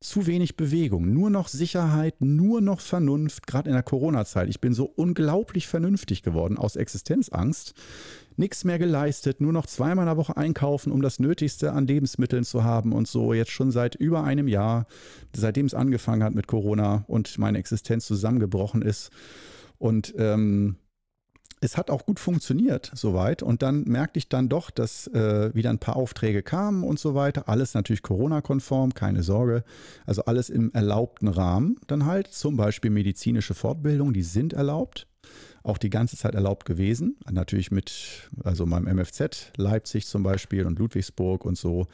[0.00, 4.48] Zu wenig Bewegung, nur noch Sicherheit, nur noch Vernunft, gerade in der Corona-Zeit.
[4.48, 7.74] Ich bin so unglaublich vernünftig geworden aus Existenzangst
[8.38, 12.44] nichts mehr geleistet, nur noch zweimal in der Woche einkaufen, um das Nötigste an Lebensmitteln
[12.44, 13.34] zu haben und so.
[13.34, 14.86] Jetzt schon seit über einem Jahr,
[15.34, 19.10] seitdem es angefangen hat mit Corona und meine Existenz zusammengebrochen ist.
[19.78, 20.76] Und ähm,
[21.60, 23.42] es hat auch gut funktioniert soweit.
[23.42, 27.14] Und dann merkte ich dann doch, dass äh, wieder ein paar Aufträge kamen und so
[27.14, 27.48] weiter.
[27.48, 29.64] Alles natürlich Corona-konform, keine Sorge.
[30.06, 31.76] Also alles im erlaubten Rahmen.
[31.88, 35.07] Dann halt zum Beispiel medizinische Fortbildung, die sind erlaubt
[35.68, 37.16] auch die ganze Zeit erlaubt gewesen.
[37.30, 41.86] Natürlich mit, also meinem MFZ, Leipzig zum Beispiel und Ludwigsburg und so.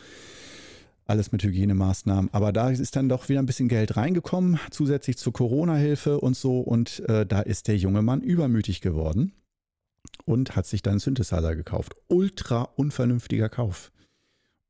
[1.07, 2.33] Alles mit Hygienemaßnahmen.
[2.33, 6.61] Aber da ist dann doch wieder ein bisschen Geld reingekommen, zusätzlich zur Corona-Hilfe und so.
[6.61, 9.33] Und äh, da ist der junge Mann übermütig geworden
[10.25, 11.95] und hat sich dann einen Synthesizer gekauft.
[12.09, 13.93] Ultra unvernünftiger Kauf.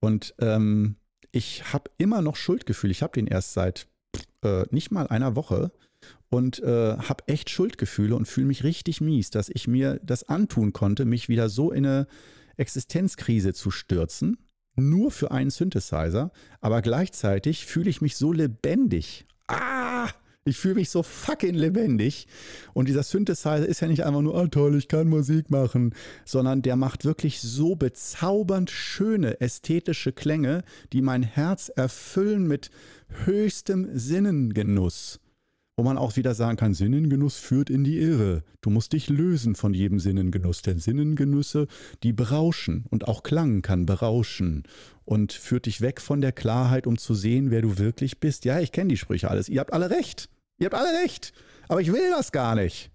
[0.00, 0.96] Und ähm,
[1.30, 2.90] ich habe immer noch Schuldgefühl.
[2.90, 3.86] Ich habe den erst seit
[4.44, 5.72] äh, nicht mal einer Woche
[6.28, 10.72] und äh, habe echt Schuldgefühle und fühle mich richtig mies, dass ich mir das antun
[10.72, 12.06] konnte, mich wieder so in eine
[12.56, 14.38] Existenzkrise zu stürzen,
[14.76, 19.26] nur für einen Synthesizer, aber gleichzeitig fühle ich mich so lebendig.
[19.46, 19.83] Ah!
[20.46, 22.26] Ich fühle mich so fucking lebendig.
[22.74, 25.94] Und dieser Synthesizer ist ja nicht einfach nur, ah toll, ich kann Musik machen,
[26.26, 32.70] sondern der macht wirklich so bezaubernd schöne ästhetische Klänge, die mein Herz erfüllen mit
[33.24, 35.18] höchstem Sinnengenuss
[35.76, 38.44] wo man auch wieder sagen kann, Sinnengenuss führt in die Irre.
[38.60, 41.66] Du musst dich lösen von jedem Sinnengenuss, denn Sinnengenüsse,
[42.02, 44.62] die berauschen und auch Klang kann berauschen
[45.04, 48.44] und führt dich weg von der Klarheit, um zu sehen, wer du wirklich bist.
[48.44, 49.48] Ja, ich kenne die Sprüche alles.
[49.48, 50.28] Ihr habt alle recht.
[50.58, 51.32] Ihr habt alle recht.
[51.68, 52.90] Aber ich will das gar nicht.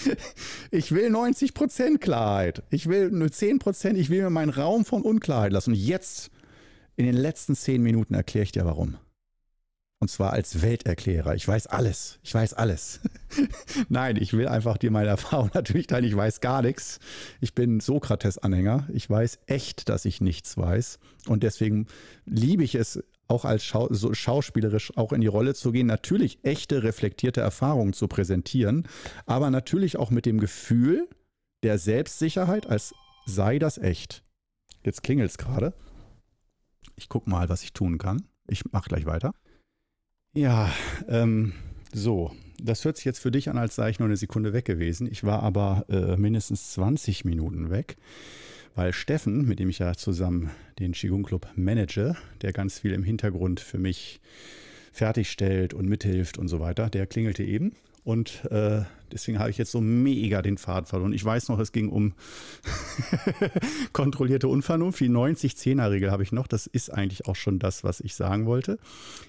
[0.70, 2.62] ich will 90% Klarheit.
[2.70, 3.94] Ich will nur 10%.
[3.94, 5.70] Ich will mir meinen Raum von Unklarheit lassen.
[5.70, 6.30] Und jetzt,
[6.96, 8.96] in den letzten 10 Minuten, erkläre ich dir warum.
[9.98, 11.34] Und zwar als Welterklärer.
[11.34, 12.18] Ich weiß alles.
[12.22, 13.00] Ich weiß alles.
[13.88, 16.04] Nein, ich will einfach dir meine Erfahrung natürlich teilen.
[16.04, 16.98] Ich weiß gar nichts.
[17.40, 18.88] Ich bin Sokrates-Anhänger.
[18.92, 20.98] Ich weiß echt, dass ich nichts weiß.
[21.28, 21.86] Und deswegen
[22.26, 26.38] liebe ich es, auch als Schau so schauspielerisch auch in die Rolle zu gehen, natürlich
[26.42, 28.86] echte, reflektierte Erfahrungen zu präsentieren,
[29.26, 31.08] aber natürlich auch mit dem Gefühl
[31.62, 32.94] der Selbstsicherheit, als
[33.26, 34.22] sei das echt.
[34.84, 35.74] Jetzt klingelt es gerade.
[36.94, 38.28] Ich gucke mal, was ich tun kann.
[38.48, 39.32] Ich mache gleich weiter.
[40.32, 40.70] Ja,
[41.08, 41.52] ähm,
[41.92, 42.32] so.
[42.58, 45.06] Das hört sich jetzt für dich an, als sei ich nur eine Sekunde weg gewesen.
[45.10, 47.96] Ich war aber äh, mindestens 20 Minuten weg,
[48.76, 53.02] weil Steffen, mit dem ich ja zusammen den Qigong Club manage, der ganz viel im
[53.02, 54.20] Hintergrund für mich
[54.92, 57.72] fertigstellt und mithilft und so weiter, der klingelte eben.
[58.06, 61.12] Und äh, deswegen habe ich jetzt so mega den Faden verloren.
[61.12, 62.14] Ich weiß noch, es ging um
[63.92, 65.00] kontrollierte Unvernunft.
[65.00, 66.46] Die 90-10er-Regel habe ich noch.
[66.46, 68.78] Das ist eigentlich auch schon das, was ich sagen wollte.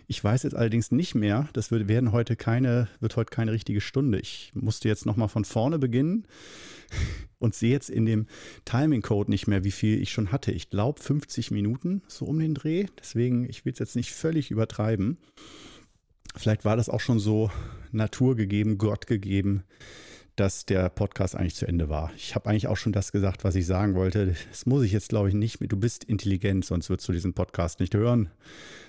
[0.06, 1.50] Ich weiß jetzt allerdings nicht mehr.
[1.54, 4.20] Das wird, werden heute keine, wird heute keine richtige Stunde.
[4.20, 6.28] Ich musste jetzt nochmal von vorne beginnen
[7.40, 8.28] und sehe jetzt in dem
[8.66, 10.52] Timing Code nicht mehr, wie viel ich schon hatte.
[10.52, 12.86] Ich glaube 50 Minuten so um den Dreh.
[13.00, 15.18] Deswegen, ich will es jetzt nicht völlig übertreiben.
[16.38, 17.52] Vielleicht war das auch schon so
[17.92, 19.64] naturgegeben, Gott gegeben,
[20.36, 22.12] dass der Podcast eigentlich zu Ende war.
[22.16, 24.36] Ich habe eigentlich auch schon das gesagt, was ich sagen wollte.
[24.50, 25.68] Das muss ich jetzt, glaube ich, nicht mehr.
[25.68, 28.30] Du bist intelligent, sonst würdest du diesen Podcast nicht hören.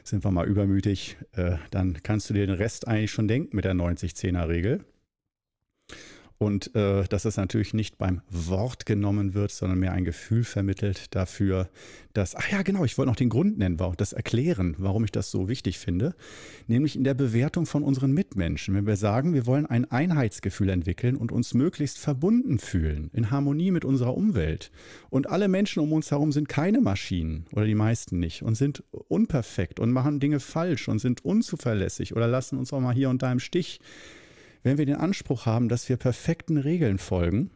[0.05, 1.17] Sind wir mal übermütig.
[1.33, 4.85] Äh, dann kannst du dir den Rest eigentlich schon denken mit der 90-10er-Regel.
[6.39, 11.15] Und äh, dass es natürlich nicht beim Wort genommen wird, sondern mehr ein Gefühl vermittelt
[11.17, 11.69] dafür,
[12.13, 15.33] dass, ach ja, genau, ich wollte noch den Grund nennen, das erklären, warum ich das
[15.33, 16.15] so wichtig finde,
[16.69, 18.75] nämlich in der Bewertung von unseren Mitmenschen.
[18.75, 23.73] Wenn wir sagen, wir wollen ein Einheitsgefühl entwickeln und uns möglichst verbunden fühlen, in Harmonie
[23.73, 24.71] mit unserer Umwelt.
[25.11, 28.85] Und alle Menschen um uns herum sind keine Maschinen oder die meisten nicht und sind
[28.91, 33.23] unperfekt und machen Dinge falsch und sind unzuverlässig oder lassen uns auch mal hier und
[33.23, 33.81] da im Stich
[34.69, 37.51] wenn wir den Anspruch haben, dass wir perfekten Regeln folgen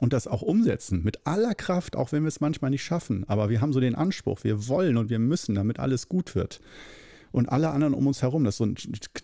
[0.00, 3.50] und das auch umsetzen, mit aller Kraft, auch wenn wir es manchmal nicht schaffen, aber
[3.50, 6.60] wir haben so den Anspruch, wir wollen und wir müssen, damit alles gut wird.
[7.32, 8.62] Und alle anderen um uns herum, das,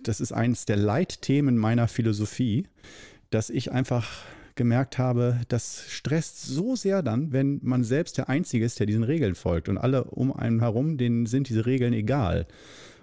[0.02, 2.66] das ist eines der Leitthemen meiner Philosophie,
[3.30, 8.66] dass ich einfach gemerkt habe, das stresst so sehr dann, wenn man selbst der Einzige
[8.66, 12.46] ist, der diesen Regeln folgt und alle um einen herum, denen sind diese Regeln egal.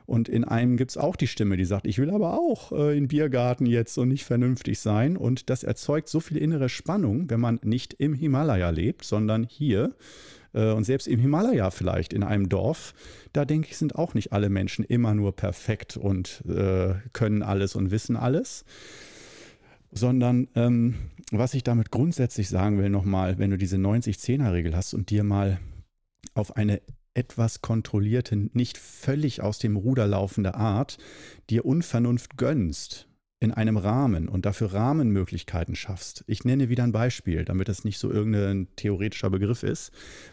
[0.06, 2.97] Und in einem gibt es auch die Stimme, die sagt, ich will aber auch äh,
[2.97, 5.18] in Biergarten jetzt und nicht vernünftig sein.
[5.18, 9.95] Und das erzeugt so viel innere Spannung, wenn man nicht im Himalaya lebt, sondern hier.
[10.53, 12.93] Äh, und selbst im Himalaya vielleicht, in einem Dorf,
[13.34, 17.76] da denke ich, sind auch nicht alle Menschen immer nur perfekt und äh, können alles
[17.76, 18.64] und wissen alles.
[19.91, 20.95] Sondern ähm,
[21.32, 25.60] was ich damit grundsätzlich sagen will, nochmal, wenn du diese 90-10er-Regel hast und dir mal
[26.34, 26.82] auf eine
[27.16, 30.97] etwas kontrollierte, nicht völlig aus dem Ruder laufende Art
[31.49, 33.07] dir Unvernunft gönnst
[33.39, 36.24] in einem Rahmen und dafür Rahmenmöglichkeiten schaffst.
[36.28, 39.91] Ich nenne wieder ein Beispiel, damit es nicht so irgendein theoretischer Begriff ist.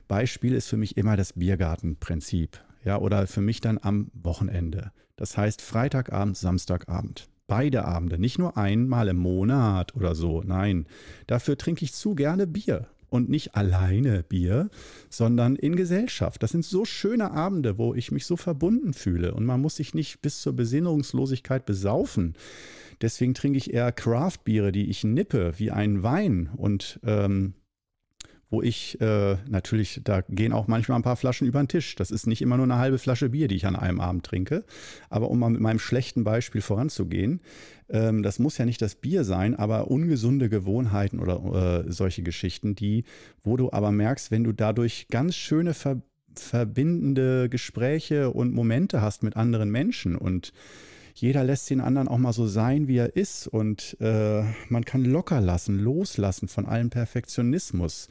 [0.09, 4.93] Beispiel ist für mich immer das Biergartenprinzip, ja, oder für mich dann am Wochenende.
[5.17, 7.29] Das heißt Freitagabend, Samstagabend.
[7.49, 10.87] Beide Abende, nicht nur einmal im Monat oder so, nein.
[11.27, 14.71] Dafür trinke ich zu gerne Bier und nicht alleine Bier,
[15.11, 16.43] sondern in Gesellschaft.
[16.43, 19.95] Das sind so schöne Abende, wo ich mich so verbunden fühle und man muss sich
[19.95, 22.35] nicht bis zur Besinnungslosigkeit besaufen.
[23.03, 27.55] Deswegen trinke ich eher Craft-Biere, die ich nippe wie einen Wein und ähm,
[28.53, 31.97] wo ich äh, natürlich, da gehen auch manchmal ein paar Flaschen über den Tisch.
[31.97, 34.65] Das ist nicht immer nur eine halbe Flasche Bier, die ich an einem Abend trinke.
[35.09, 37.41] Aber um mal mit meinem schlechten Beispiel voranzugehen,
[37.89, 42.75] ähm, das muss ja nicht das Bier sein, aber ungesunde Gewohnheiten oder äh, solche Geschichten,
[42.75, 43.05] die,
[43.43, 46.03] wo du aber merkst, wenn du dadurch ganz schöne Ver
[46.35, 50.55] verbindende Gespräche und Momente hast mit anderen Menschen und
[51.15, 55.05] jeder lässt den anderen auch mal so sein, wie er ist und äh, man kann
[55.05, 58.09] locker lassen, loslassen von allem Perfektionismus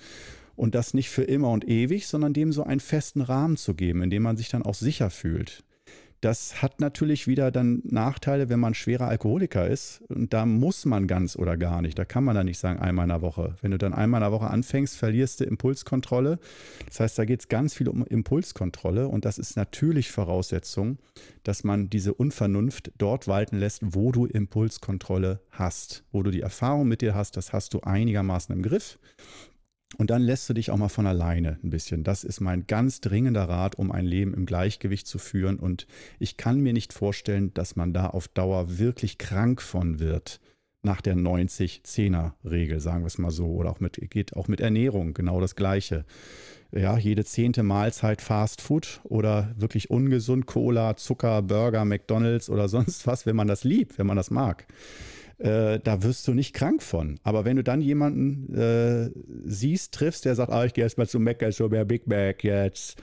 [0.55, 4.03] und das nicht für immer und ewig, sondern dem so einen festen Rahmen zu geben,
[4.03, 5.63] in dem man sich dann auch sicher fühlt.
[6.21, 10.01] Das hat natürlich wieder dann Nachteile, wenn man schwerer Alkoholiker ist.
[10.07, 11.97] Und da muss man ganz oder gar nicht.
[11.97, 13.55] Da kann man dann nicht sagen, einmal in der Woche.
[13.61, 16.37] Wenn du dann einmal in der Woche anfängst, verlierst du Impulskontrolle.
[16.85, 19.07] Das heißt, da geht es ganz viel um Impulskontrolle.
[19.07, 20.99] Und das ist natürlich Voraussetzung,
[21.43, 26.03] dass man diese Unvernunft dort walten lässt, wo du Impulskontrolle hast.
[26.11, 28.99] Wo du die Erfahrung mit dir hast, das hast du einigermaßen im Griff.
[29.97, 32.03] Und dann lässt du dich auch mal von alleine ein bisschen.
[32.03, 35.59] Das ist mein ganz dringender Rat, um ein Leben im Gleichgewicht zu führen.
[35.59, 35.85] Und
[36.19, 40.39] ich kann mir nicht vorstellen, dass man da auf Dauer wirklich krank von wird.
[40.83, 43.47] Nach der 90-10er-Regel, sagen wir es mal so.
[43.47, 46.05] Oder auch mit, geht auch mit Ernährung genau das Gleiche.
[46.71, 53.05] Ja, jede zehnte Mahlzeit Fast Food oder wirklich ungesund Cola, Zucker, Burger, McDonalds oder sonst
[53.05, 54.65] was, wenn man das liebt, wenn man das mag
[55.41, 57.19] äh, da wirst du nicht krank von.
[57.23, 59.09] Aber wenn du dann jemanden äh,
[59.45, 63.01] siehst, triffst, der sagt, ah, ich gehe erstmal zu Mecca, so mehr Big Mac jetzt,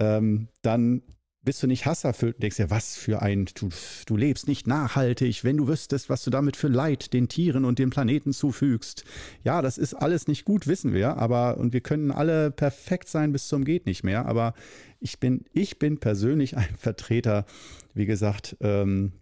[0.00, 1.02] ähm, dann
[1.42, 3.68] bist du nicht hasserfüllt und denkst dir, was für ein, du,
[4.06, 7.78] du lebst nicht nachhaltig, wenn du wüsstest, was du damit für Leid den Tieren und
[7.78, 9.04] dem Planeten zufügst.
[9.44, 13.32] Ja, das ist alles nicht gut, wissen wir, aber und wir können alle perfekt sein
[13.32, 14.54] bis zum geht nicht mehr, aber
[15.00, 17.46] ich bin, ich bin persönlich ein Vertreter,
[17.94, 19.12] wie gesagt, ähm,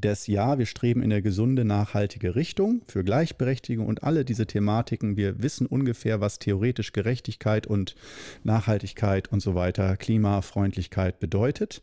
[0.00, 5.16] des Ja, wir streben in eine gesunde, nachhaltige Richtung für Gleichberechtigung und alle diese Thematiken.
[5.16, 7.94] Wir wissen ungefähr, was theoretisch Gerechtigkeit und
[8.44, 11.82] Nachhaltigkeit und so weiter, Klimafreundlichkeit bedeutet.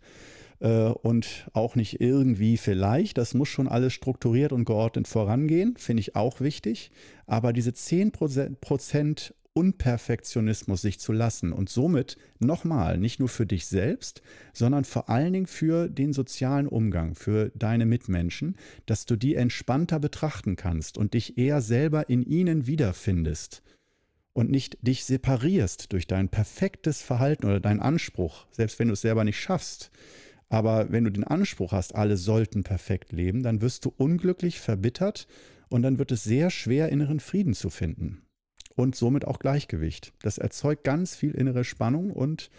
[0.61, 3.17] äh, und auch nicht irgendwie vielleicht.
[3.17, 6.91] Das muss schon alles strukturiert und geordnet vorangehen, finde ich auch wichtig.
[7.27, 14.21] Aber diese 10% Unperfektionismus sich zu lassen und somit nochmal, nicht nur für dich selbst,
[14.51, 19.99] sondern vor allen Dingen für den sozialen Umgang, für deine Mitmenschen, dass du die entspannter
[19.99, 23.63] betrachten kannst und dich eher selber in ihnen wiederfindest
[24.33, 29.01] und nicht dich separierst durch dein perfektes Verhalten oder deinen Anspruch, selbst wenn du es
[29.01, 29.89] selber nicht schaffst.
[30.49, 35.27] Aber wenn du den Anspruch hast, alle sollten perfekt leben, dann wirst du unglücklich, verbittert
[35.69, 38.24] und dann wird es sehr schwer, inneren Frieden zu finden
[38.75, 40.13] und somit auch Gleichgewicht.
[40.21, 42.49] Das erzeugt ganz viel innere Spannung und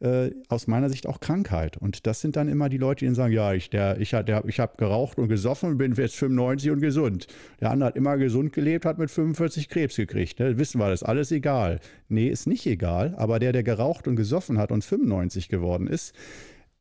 [0.00, 1.76] äh, aus meiner Sicht auch Krankheit.
[1.76, 4.76] Und das sind dann immer die Leute, die dann sagen, ja, ich, ich, ich habe
[4.76, 7.26] geraucht und gesoffen und bin jetzt 95 und gesund.
[7.60, 10.40] Der andere hat immer gesund gelebt, hat mit 45 Krebs gekriegt.
[10.40, 10.58] Ne?
[10.58, 11.80] Wissen wir, das alles egal.
[12.08, 16.14] Nee, ist nicht egal, aber der, der geraucht und gesoffen hat und 95 geworden ist,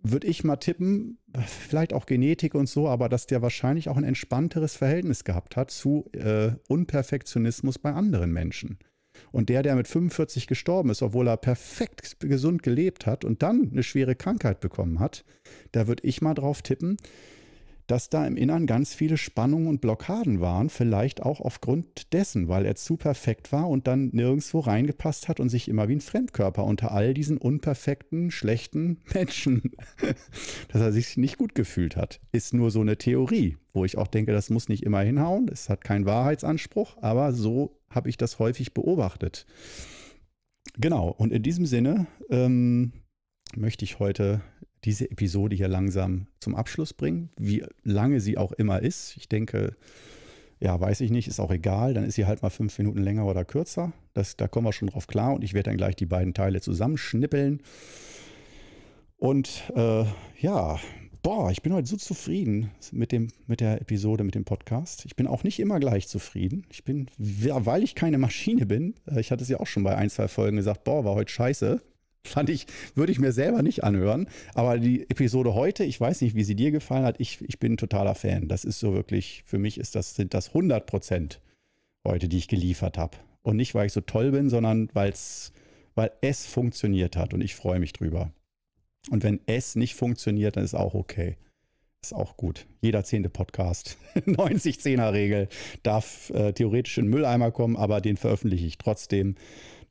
[0.02, 4.04] würde ich mal tippen, vielleicht auch Genetik und so, aber dass der wahrscheinlich auch ein
[4.04, 8.80] entspannteres Verhältnis gehabt hat zu äh, Unperfektionismus bei anderen Menschen.
[9.32, 13.70] Und der, der mit 45 gestorben ist, obwohl er perfekt gesund gelebt hat und dann
[13.72, 15.26] eine schwere Krankheit bekommen hat,
[15.74, 16.98] da würde ich mal drauf tippen,
[17.90, 22.66] dass da im Innern ganz viele Spannungen und Blockaden waren, vielleicht auch aufgrund dessen, weil
[22.66, 26.64] er zu perfekt war und dann nirgendwo reingepasst hat und sich immer wie ein Fremdkörper
[26.64, 29.72] unter all diesen unperfekten, schlechten Menschen,
[30.72, 32.22] dass er sich nicht gut gefühlt hat.
[32.32, 35.68] Ist nur so eine Theorie, wo ich auch denke, das muss nicht immer hinhauen, es
[35.68, 39.48] hat keinen Wahrheitsanspruch, aber so habe ich das häufig beobachtet.
[40.78, 42.94] Genau, und in diesem Sinne ähm,
[43.56, 44.42] möchte ich heute
[44.86, 49.18] diese Episode hier langsam zum Abschluss bringen, wie lange sie auch immer ist.
[49.18, 49.76] Ich denke,
[50.60, 51.94] ja, weiß ich nicht, ist auch egal.
[51.94, 53.94] Dann ist sie halt mal fünf Minuten länger oder kürzer.
[54.14, 56.62] Das, da kommen wir schon drauf klar und ich werde dann gleich die beiden Teile
[56.62, 57.62] zusammenschnippeln.
[59.18, 60.06] Und äh,
[60.40, 60.80] ja,
[61.22, 65.06] boah, ich bin heute so zufrieden mit, dem, mit der Episode, mit dem Podcast.
[65.06, 66.66] Ich bin auch nicht immer gleich zufrieden.
[66.70, 69.96] Ich bin, weil ich keine Maschine bin, äh, ich hatte es ja auch schon bei
[69.96, 71.82] ein, zwei Folgen gesagt, boah, war heute scheiße.
[72.24, 74.28] Fand ich, würde ich mir selber nicht anhören.
[74.54, 77.20] Aber die Episode heute, ich weiß nicht, wie sie dir gefallen hat.
[77.20, 78.48] Ich, ich bin totaler Fan.
[78.48, 81.42] Das ist so wirklich, für mich ist das, sind das 100 Prozent
[82.06, 83.18] heute, die ich geliefert habe.
[83.42, 85.54] Und nicht, weil ich so toll bin, sondern weil's,
[85.96, 87.34] weil es funktioniert hat.
[87.34, 88.32] Und ich freue mich drüber.
[89.10, 91.38] Und wenn es nicht funktioniert, dann ist auch okay.
[92.02, 92.66] Ist auch gut.
[92.82, 95.50] Jeder zehnte Podcast, 90-10er-Regel,
[95.84, 99.36] darf äh, theoretisch in den Mülleimer kommen, aber den veröffentliche ich trotzdem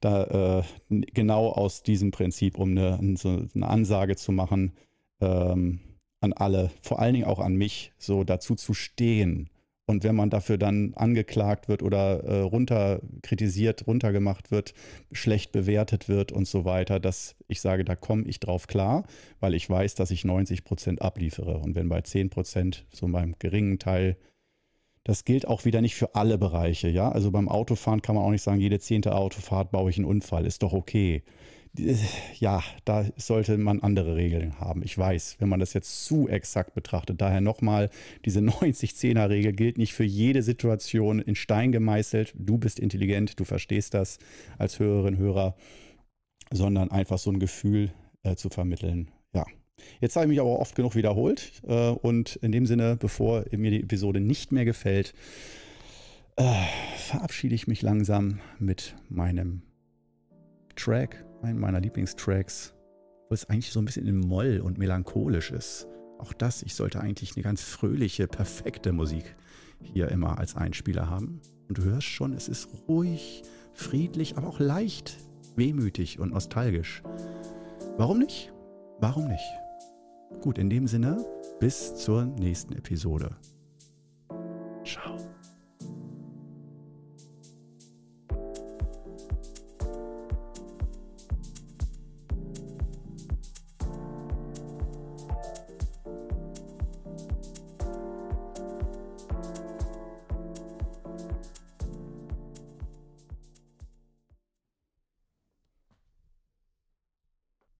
[0.00, 4.72] da äh, genau aus diesem Prinzip, um eine, so eine Ansage zu machen
[5.20, 5.80] ähm,
[6.20, 9.50] an alle, vor allen Dingen auch an mich, so dazu zu stehen.
[9.89, 14.74] Und wenn man dafür dann angeklagt wird oder äh, runter kritisiert, runtergemacht wird,
[15.12, 19.07] schlecht bewertet wird und so weiter, dass ich sage, da komme ich drauf klar,
[19.41, 21.57] weil ich weiß, dass ich 90 Prozent abliefere.
[21.61, 24.18] Und wenn bei 10 Prozent, so beim geringen Teil,
[25.05, 27.11] das gilt auch wieder nicht für alle Bereiche, ja.
[27.11, 30.45] Also beim Autofahren kann man auch nicht sagen, jede zehnte Autofahrt baue ich einen Unfall,
[30.45, 31.22] ist doch okay.
[32.39, 34.83] Ja, da sollte man andere Regeln haben.
[34.83, 37.91] Ich weiß, wenn man das jetzt zu exakt betrachtet, daher nochmal,
[38.25, 42.35] diese 90-10er-Regel gilt nicht für jede Situation in Stein gemeißelt.
[42.37, 44.19] Du bist intelligent, du verstehst das
[44.57, 45.57] als Hörerin, Hörer,
[46.51, 47.93] sondern einfach so ein Gefühl
[48.23, 49.11] äh, zu vermitteln.
[49.35, 49.45] Ja,
[50.01, 53.71] Jetzt habe ich mich aber oft genug wiederholt äh, und in dem Sinne, bevor mir
[53.71, 55.14] die Episode nicht mehr gefällt,
[56.37, 56.45] äh,
[56.97, 59.62] verabschiede ich mich langsam mit meinem
[60.77, 62.74] Track, einem meiner Lieblingstracks,
[63.28, 65.86] wo es eigentlich so ein bisschen in Moll und melancholisch ist.
[66.18, 69.36] Auch das, ich sollte eigentlich eine ganz fröhliche, perfekte Musik
[69.82, 71.41] hier immer als Einspieler haben.
[71.68, 75.16] Und du hörst schon, es ist ruhig, friedlich, aber auch leicht
[75.57, 77.03] wehmütig und nostalgisch.
[77.97, 78.53] Warum nicht?
[79.01, 79.51] Warum nicht?
[80.41, 81.24] Gut, in dem Sinne,
[81.61, 83.36] bis zur nächsten Episode.